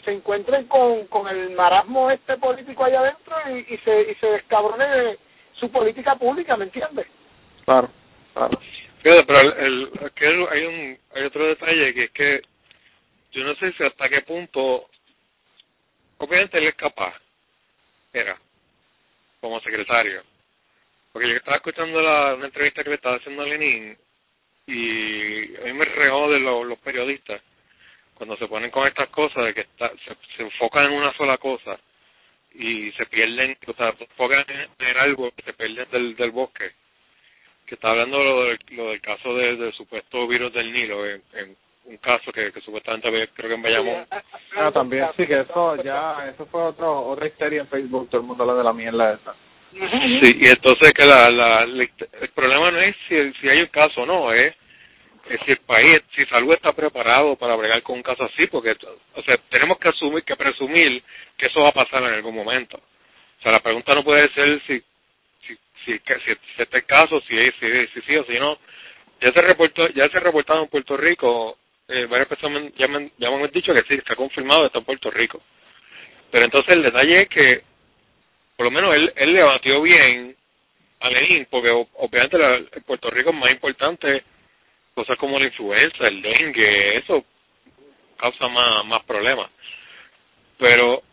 [0.05, 4.27] se encuentren con, con el marasmo este político allá adentro y, y se y se
[4.27, 5.19] descabrone de
[5.59, 7.07] su política pública, ¿me entiendes?
[7.65, 7.89] Claro,
[8.33, 8.59] claro.
[9.01, 12.41] Fíjate, pero el, el, aquí hay un hay otro detalle que es que
[13.31, 14.89] yo no sé si hasta qué punto
[16.17, 17.13] obviamente él es capaz
[18.13, 18.37] era
[19.39, 20.23] como secretario
[21.11, 23.97] porque yo estaba escuchando la, una entrevista que le estaba haciendo a Lenin
[24.65, 27.41] y a mí me regó de los, los periodistas
[28.15, 31.37] cuando se ponen con estas cosas de que está, se, se enfocan en una sola
[31.37, 31.79] cosa
[32.57, 36.31] y se pierden, o sea, se enfocan en, en algo que se pierden del, del
[36.31, 36.71] bosque
[37.67, 41.21] que está hablando lo del, lo del caso del, del supuesto virus del Nilo, en,
[41.33, 41.55] en
[41.85, 44.07] un caso que, que supuestamente había, creo que en Bayamón.
[44.55, 48.27] Ah, también, sí, que eso ya, eso fue otro, otra histeria en Facebook, todo el
[48.27, 49.35] mundo habla de la mierda esa.
[50.21, 51.83] Sí, y entonces que la, la, la-
[52.21, 54.55] el problema no es si, si hay un caso o no, es,
[55.45, 58.75] si el país, si salud está preparado para bregar con un caso así, porque,
[59.15, 61.03] o sea, tenemos que asumir, que presumir
[61.37, 62.77] que eso va a pasar en algún momento.
[62.77, 64.79] O sea, la pregunta no puede ser si,
[65.47, 65.55] si,
[65.85, 68.57] si, si, si este caso, si, es- si, si sí o si no.
[69.21, 73.29] Ya se reportó, ya se reportado en Puerto Rico, eh, varias personas ya me, ya
[73.31, 75.41] me han dicho que sí, está confirmado está en Puerto Rico.
[76.31, 77.61] Pero entonces el detalle es que,
[78.57, 80.35] por lo menos él, él le batió bien
[80.99, 84.23] a Lenin, porque obviamente la, Puerto Rico es más importante
[84.97, 87.23] cosas como la influenza, el dengue, eso
[88.17, 89.51] causa más, más problemas.
[90.57, 91.03] Pero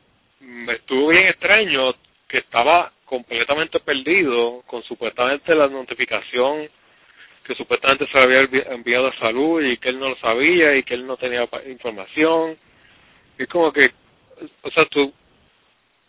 [0.41, 1.95] me estuvo bien extraño
[2.27, 6.71] que estaba completamente perdido con supuestamente la notificación
[7.45, 10.77] que supuestamente se le había envi- enviado a salud y que él no lo sabía
[10.77, 12.57] y que él no tenía información.
[13.37, 13.85] Es como que,
[14.63, 15.13] o sea, tú,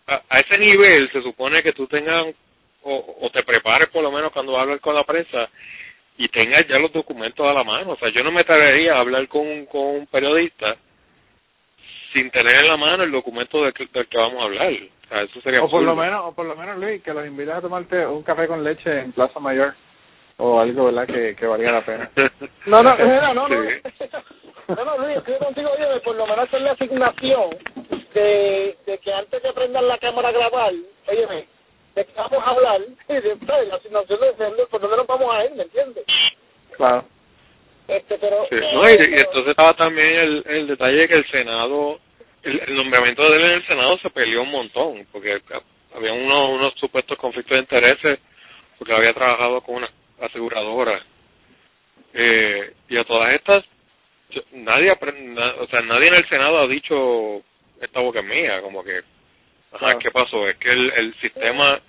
[0.07, 2.27] a, a ese nivel se supone que tú tengas
[2.83, 5.49] o, o te prepares por lo menos cuando hablas con la prensa
[6.17, 7.91] y tengas ya los documentos a la mano.
[7.93, 10.75] O sea, yo no me atrevería a hablar con, un- con un periodista
[12.13, 14.71] sin tener en la mano el documento del que, del que vamos a hablar.
[14.71, 17.25] O sea, eso sería O por lo menos, o por lo menos Luis, que los
[17.27, 19.73] invites a tomarte un café con leche en Plaza Mayor
[20.37, 21.05] o algo, ¿verdad?
[21.07, 22.09] Que, que valga la pena.
[22.65, 23.69] No, no, no, no, no.
[23.69, 24.05] Sí.
[24.67, 27.49] No, no, Luis, estoy contigo, oye, por lo menos hacer la asignación
[28.15, 30.73] de, de que antes de prender la cámara a grabar,
[31.07, 31.45] óyeme,
[31.95, 33.67] de que vamos a hablar, y de, ¿sabes?
[33.69, 36.05] la asignación de, de por dónde nos vamos a ir, ¿me entiendes?
[36.77, 37.05] Claro.
[37.87, 38.45] Este, pero...
[38.49, 41.99] Sí, no, y, y entonces estaba también el, el detalle de que el Senado,
[42.43, 45.39] el, el nombramiento de él en el Senado se peleó un montón, porque
[45.95, 48.19] había unos, unos supuestos conflictos de intereses,
[48.79, 49.89] porque había trabajado con una
[50.21, 51.01] aseguradora.
[52.13, 53.63] Eh, y a todas estas,
[54.31, 57.41] yo- nadie, apre- na- o sea, nadie en el Senado ha dicho
[57.81, 59.01] esta boca es mía, como que,
[59.77, 59.99] Claro.
[59.99, 60.47] ¿qué pasó?
[60.47, 61.79] Es que el, el sistema,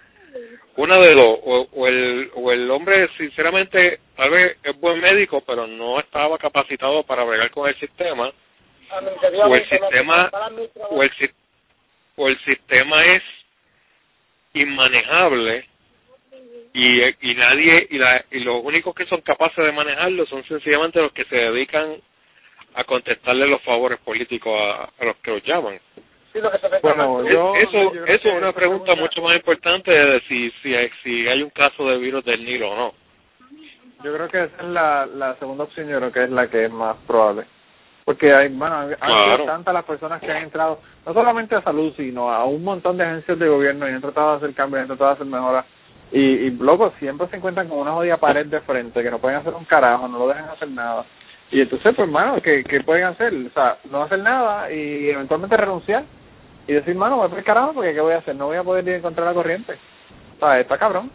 [0.77, 5.67] una de dos, o, el, o el hombre sinceramente tal vez es buen médico, pero
[5.67, 8.31] no estaba capacitado para bregar con el sistema,
[9.45, 10.31] o el sistema,
[10.91, 11.11] o el,
[12.17, 13.23] o el sistema es
[14.55, 15.67] inmanejable
[16.73, 21.01] y, y nadie y, la, y los únicos que son capaces de manejarlo son sencillamente
[21.01, 21.97] los que se dedican
[22.75, 25.79] a contestarle los favores políticos a, a los que los llaman.
[26.43, 30.21] Que se Bueno, yo- eso yo eso es una pregunta pregunta- mucho más importante de
[30.29, 32.93] si si hay, si hay un caso de virus del Nilo o no.
[34.05, 36.67] Yo creo que esa es la, la segunda opción, yo creo que es la que
[36.67, 37.45] es más probable.
[38.05, 39.45] Porque hay, bueno, han sido Claro.
[39.47, 43.05] tantas las personas que han entrado, no solamente a salud, sino a un montón de
[43.05, 45.65] agencias de gobierno y han tratado de hacer cambios, han tratado de hacer mejoras.
[46.13, 49.39] Y, y loco, siempre se encuentran con una jodida pared de frente, que no pueden
[49.39, 51.05] hacer un carajo, no lo dejan hacer nada.
[51.51, 53.33] Y entonces, pues, mano, ¿qué, ¿qué pueden hacer?
[53.35, 56.05] O sea, no hacer nada y eventualmente renunciar
[56.66, 58.34] y decir, mano, voy por el carajo porque ¿qué voy a hacer?
[58.34, 59.78] No voy a poder ir en contra de la corriente.
[60.36, 61.10] O sea, está cabrón.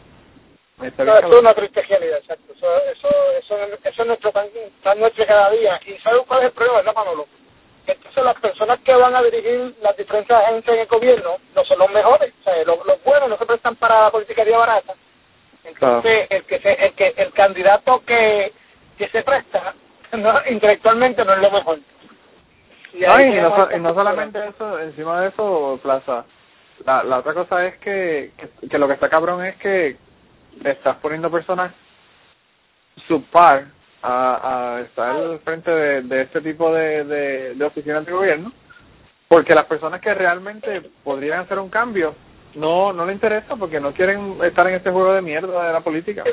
[0.81, 2.53] Está No, eso es una triste realidad, exacto.
[2.53, 4.47] Eso, eso, eso, eso es nuestro pan,
[4.81, 5.79] pan nuestro cada día.
[5.85, 7.27] ¿Y sabes cuál es el problema, verdad, Manolo?
[7.85, 11.79] Entonces las personas que van a dirigir las diferentes agencias en el gobierno no son
[11.79, 12.33] los mejores.
[12.39, 14.93] O sea, los, los buenos no se prestan para la politiquería barata.
[15.63, 18.51] Entonces, el que se, el que el candidato que,
[18.97, 19.73] que se presta
[20.17, 21.79] no, intelectualmente no es lo mejor.
[22.93, 26.26] Y No, y no, y no solamente eso, encima de eso, Plaza,
[26.85, 29.95] la, la otra cosa es que, que, que lo que está cabrón es que
[30.65, 31.73] estás poniendo personas
[33.07, 33.65] subpar
[34.01, 38.51] a, a estar al frente de, de este tipo de, de, de oficinas de gobierno,
[39.27, 42.15] porque las personas que realmente podrían hacer un cambio
[42.55, 45.80] no no le interesa porque no quieren estar en este juego de mierda de la
[45.81, 46.23] política.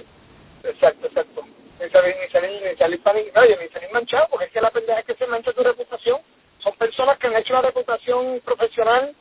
[0.65, 1.43] Exacto, exacto.
[1.81, 4.71] Ni salir, ni salir, ni salir, pan- oye, ni salir manchado, porque es que la
[4.71, 6.19] pendeja es que se mancha tu reputación.
[6.59, 9.15] Son personas que han hecho una reputación profesional,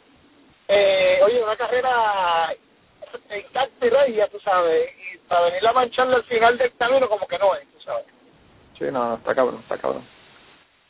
[0.68, 2.54] eh, oye, una carrera
[3.36, 7.28] intacta y regia, tú sabes, y para venir a mancharla al final del camino como
[7.28, 8.06] que no es, tú sabes.
[8.78, 10.06] Sí, no, no, está cabrón, está cabrón.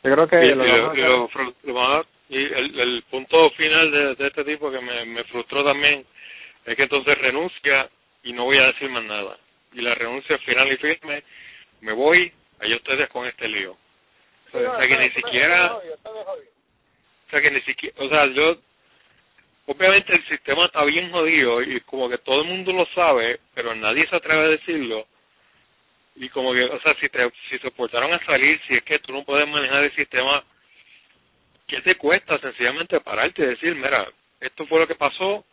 [0.02, 2.06] Yo creo que y, lo y vamos lo- a y hacer- lo fru- lo más-
[2.28, 6.04] y el, el punto final de, de este tipo que me, me frustró también
[6.66, 7.88] es que entonces renuncia
[8.22, 9.36] y no voy a decir más nada.
[9.72, 11.22] Y la renuncia final y firme,
[11.80, 13.76] me voy, allá ustedes con este lío.
[14.52, 18.56] O sea que ni siquiera, o sea que ni siquiera, o sea, yo,
[19.66, 23.74] obviamente el sistema está bien jodido y como que todo el mundo lo sabe, pero
[23.74, 25.06] nadie se atreve a decirlo.
[26.16, 28.98] Y como que, o sea, si te, si se portaron a salir, si es que
[29.00, 30.42] tú no puedes manejar el sistema,
[31.66, 34.08] ¿qué te cuesta sencillamente pararte y decir, mira,
[34.40, 35.44] esto fue lo que pasó,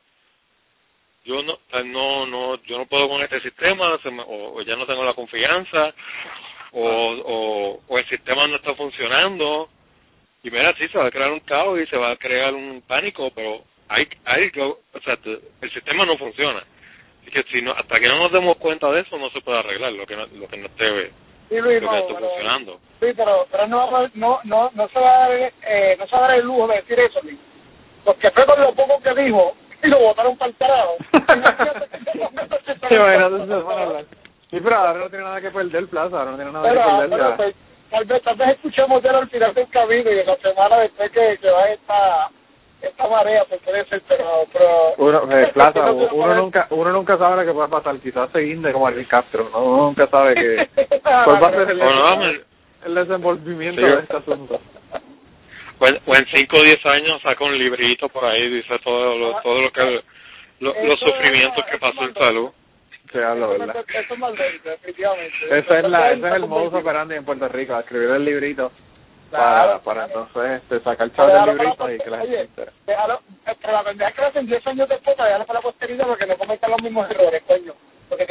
[1.25, 4.75] yo no, no, no, yo no puedo con este sistema, se me- o, o ya
[4.75, 5.93] no tengo la confianza,
[6.75, 6.81] o,
[7.25, 9.69] o, o el sistema no está funcionando,
[10.43, 12.83] y mira, sí, se va a crear un caos y se va a crear un
[12.85, 16.63] pánico, pero hay, hay, o sea, el sistema no funciona.
[17.21, 19.57] Así que si no, hasta que no nos demos cuenta de eso, no se puede
[19.59, 21.11] arreglar lo que no, lo que no esté,
[21.49, 22.79] Sí, Luis, lo que no no, esté pero- funcionando.
[22.99, 25.31] Sí, pero, pero no, no, no, no se va a dar,
[25.67, 27.37] eh, no se va a dar el lujo de decir eso, Luis.
[28.03, 30.97] Porque fue con lo poco que dijo y lo botaron para el carajo.
[32.89, 34.05] Sí, bueno, entonces se van a hablar.
[34.55, 36.89] Sí, pero ahora no tiene nada que perder, Plaza, ahora no tiene nada Pero, que
[36.91, 37.09] perder.
[37.09, 37.35] pero, ya.
[37.37, 37.55] pues,
[37.91, 40.77] tal vez, tal vez escuchemos de él al final del camino y en la semana
[40.79, 42.29] después que, que va esta,
[42.81, 47.17] esta marea, pues puede ser, pero, pero Uno, eh, Plaza, se uno nunca uno nunca
[47.17, 47.97] sabe lo que puede pasar.
[47.99, 49.59] Quizás se guinde como Ariel Castro, ¿no?
[49.63, 50.69] Uno nunca sabe que
[51.03, 53.87] cuál va a ser el, no, desenvolvimiento Sí.
[53.87, 54.59] de este asunto.
[55.79, 59.17] o en, o en 5 o 10 años saca un librito por ahí, dice todo
[59.17, 60.01] lo, todo lo que,
[60.61, 62.49] lo- los sufrimientos que pasó en salud.
[63.15, 63.85] Sí, hablo, eso, ¿verdad?
[63.87, 65.35] es- eso es maldito, definitivamente.
[65.59, 68.71] Ese es, la, ese es el modus operandi en Puerto Rico, escribir el librito
[69.31, 72.91] para, para entonces este, sacar chavos del para librito y que la gente oye, se
[72.91, 73.21] déjalo,
[73.61, 76.37] pero la pendeja que lo hacen 10 años después, déjalo para la posteridad porque no
[76.37, 77.73] cometan los mismos errores, coño.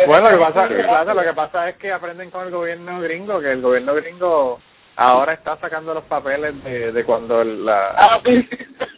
[0.06, 0.36] Bueno, lo
[0.68, 3.94] que pasa, lo que pasa es que aprenden con el gobierno gringo, que el gobierno
[3.94, 4.60] gringo
[4.96, 8.48] ahora está sacando los papeles de, de cuando el- la Ah, sí.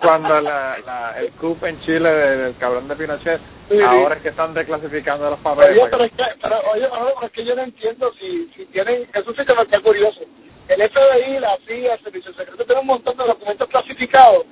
[0.01, 3.83] Cuando la, la, el coup en Chile del, del cabrón de Pinochet, Sí, sí.
[3.85, 5.81] ahora es que están declasificando los papeles.
[5.81, 8.67] Oye, pero es que, pero, oye, Manolo, pero es que yo no entiendo si, si
[8.67, 10.21] tienen, eso sí que me está curioso.
[10.69, 14.45] El FBI, la CIA, el Servicio Secreto tiene un montón de documentos clasificados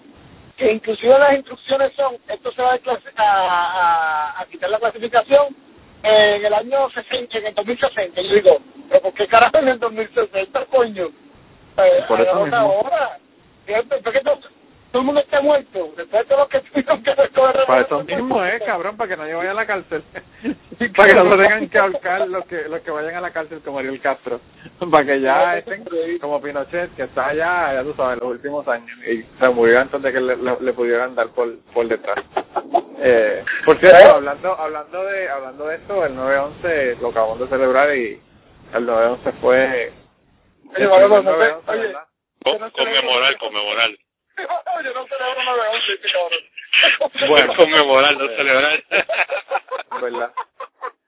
[0.56, 5.48] que inclusive las instrucciones son, esto se va a, quitar la clasificación
[6.02, 8.20] en el año 60, en el 2060.
[8.20, 8.58] Y yo digo,
[8.88, 11.08] pero ¿por qué carajo en el 2060, coño?
[11.76, 12.56] Eh, Por eso mismo.
[12.56, 13.18] ahora.
[13.66, 14.38] Fíjate, ¿por qué todo,
[14.92, 15.92] todo el mundo está muerto?
[15.96, 17.66] Después de lo que tuvieron que recoger.
[17.66, 20.02] Para eso mismo es, cabrón, para que nadie vaya a la cárcel.
[20.96, 23.60] para que no se tengan que ahorcar los que, los que vayan a la cárcel
[23.64, 24.40] como Ariel Castro.
[24.92, 25.84] para que ya estén
[26.20, 28.96] como Pinochet, que está allá, ya tú sabes, los últimos años.
[29.10, 32.18] Y se murió antes de que le, le- le pudieran dar por, por detrás.
[33.00, 37.96] Eh, por cierto, hablando, hablando de, hablando de esto, el 9-11 lo acabamos de celebrar
[37.96, 38.20] y
[38.74, 39.92] el 9-11 fue...
[40.74, 41.80] Oye, el Manolo, primer no sé, 9/11, oye.
[41.86, 42.06] ¿verdad?
[42.44, 43.90] Co- conmemorar, conmemorar.
[44.36, 47.28] Yo no celebro 9-11, cabrón.
[47.28, 47.54] Bueno.
[47.56, 48.84] conmemorar, no celebrar.
[50.02, 50.32] ¿verdad?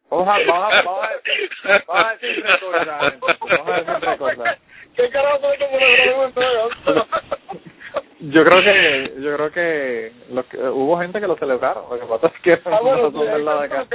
[0.09, 1.51] Vamos a, vamos a, vamos a decir,
[1.87, 4.59] vamos a decir recordar, entonces, vamos a decir recordar.
[4.95, 6.31] ¿Qué carajo lo grabó
[8.21, 12.07] Yo creo que, yo creo que, los que hubo gente que lo celebraron, lo que
[12.07, 13.87] pasa es que Ah, bueno, no sí, son del lado de acá.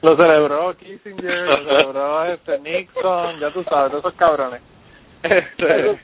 [0.00, 4.62] Lo celebró Kissinger, lo celebró este Nixon, ya tú sabes, todos esos cabrones.
[5.22, 5.98] Este,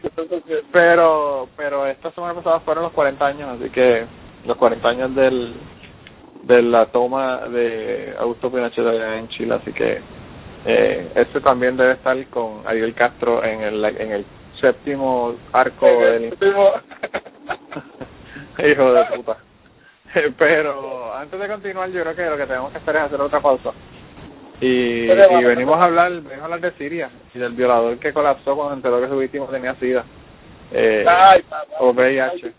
[0.71, 4.07] pero, pero esta semana pasada fueron los 40 años, así que
[4.47, 5.55] los 40 años del
[6.45, 10.01] de la toma de Augusto Pinochet allá en Chile, así que
[10.65, 14.25] eh, este también debe estar con Ariel Castro en el en el
[14.61, 16.25] séptimo arco del
[18.59, 19.37] hijo de puta.
[20.39, 23.41] Pero antes de continuar, yo creo que lo que tenemos que hacer es hacer otra
[23.41, 23.73] pausa.
[24.61, 28.57] Y, y venimos a hablar, venimos a hablar de Siria y del violador que colapsó
[28.57, 30.05] cuando enteró que su víctima tenía SIDA
[30.73, 31.77] eh, Ay, papá.
[31.79, 32.53] o VIH.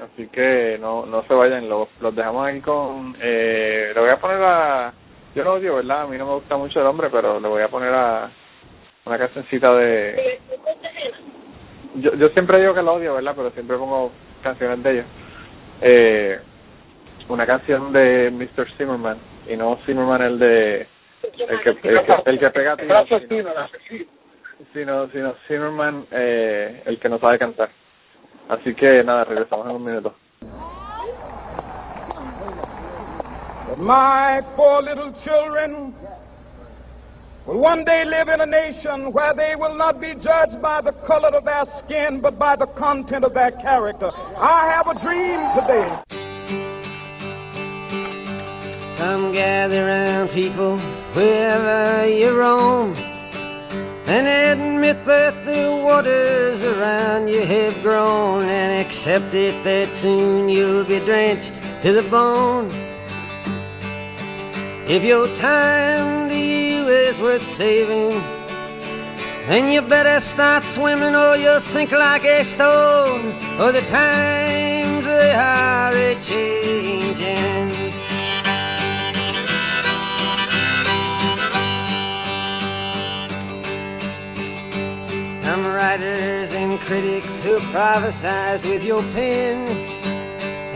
[0.00, 3.16] Así que no no se vayan, los, los dejamos aquí con...
[3.20, 4.92] Eh, le voy a poner a...
[5.34, 6.02] Yo lo odio, ¿verdad?
[6.02, 8.30] A mí no me gusta mucho el hombre, pero le voy a poner a
[9.04, 10.38] una cancioncita de...
[11.96, 13.34] Yo, yo siempre digo que lo odio, ¿verdad?
[13.36, 14.12] Pero siempre pongo
[14.42, 15.06] canciones de ellos.
[15.82, 16.38] Eh,
[17.28, 18.66] una canción de Mr.
[18.76, 19.18] Zimmerman,
[19.48, 20.86] y no Zimmerman el de...
[21.22, 23.52] El que, el que, el que pega tiros, sino-
[24.72, 27.70] sino, sino Zimmerman, eh, el que no sabe cantar.
[28.48, 30.14] Así que nada, regresamos en un minuto.
[33.78, 35.94] My poor little children
[37.46, 40.92] will one day live in a nation where they will not be judged by the
[40.92, 44.10] color of their skin, but by the content of their character.
[44.36, 45.98] I have a dream today.
[48.96, 50.78] Come gather round, people,
[51.14, 52.94] wherever you roam,
[54.06, 60.84] and admit that the waters around you have grown, and accept it that soon you'll
[60.84, 62.70] be drenched to the bone.
[64.88, 68.10] If your time to is worth saving,
[69.48, 73.38] then you better start swimming or you'll sink like a stone.
[73.56, 77.70] For the times they are a changing.
[85.42, 89.91] Some writers and critics who prophesize with your pen.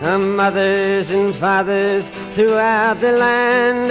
[0.00, 3.90] Mothers and fathers throughout the land.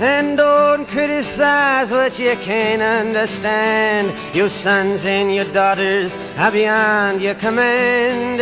[0.00, 4.12] And don't criticize what you can't understand.
[4.34, 8.40] Your sons and your daughters are beyond your command.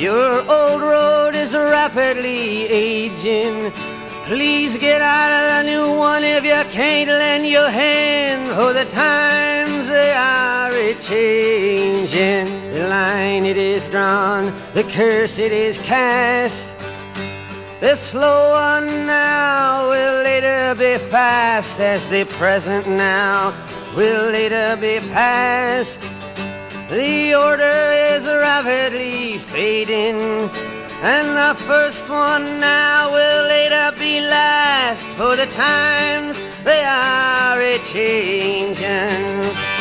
[0.00, 3.72] Your old road is rapidly aging.
[4.28, 8.84] Please get out of the new one if you can't lend your hand, for the
[8.84, 12.44] times they are a changing.
[12.74, 16.66] The line it is drawn, the curse it is cast.
[17.80, 23.54] The slow one now will later be fast, as the present now
[23.96, 26.02] will later be past.
[26.90, 30.50] The order is rapidly fading.
[31.00, 37.78] And the first one now will later be last, for the times they are a
[37.78, 39.77] changing.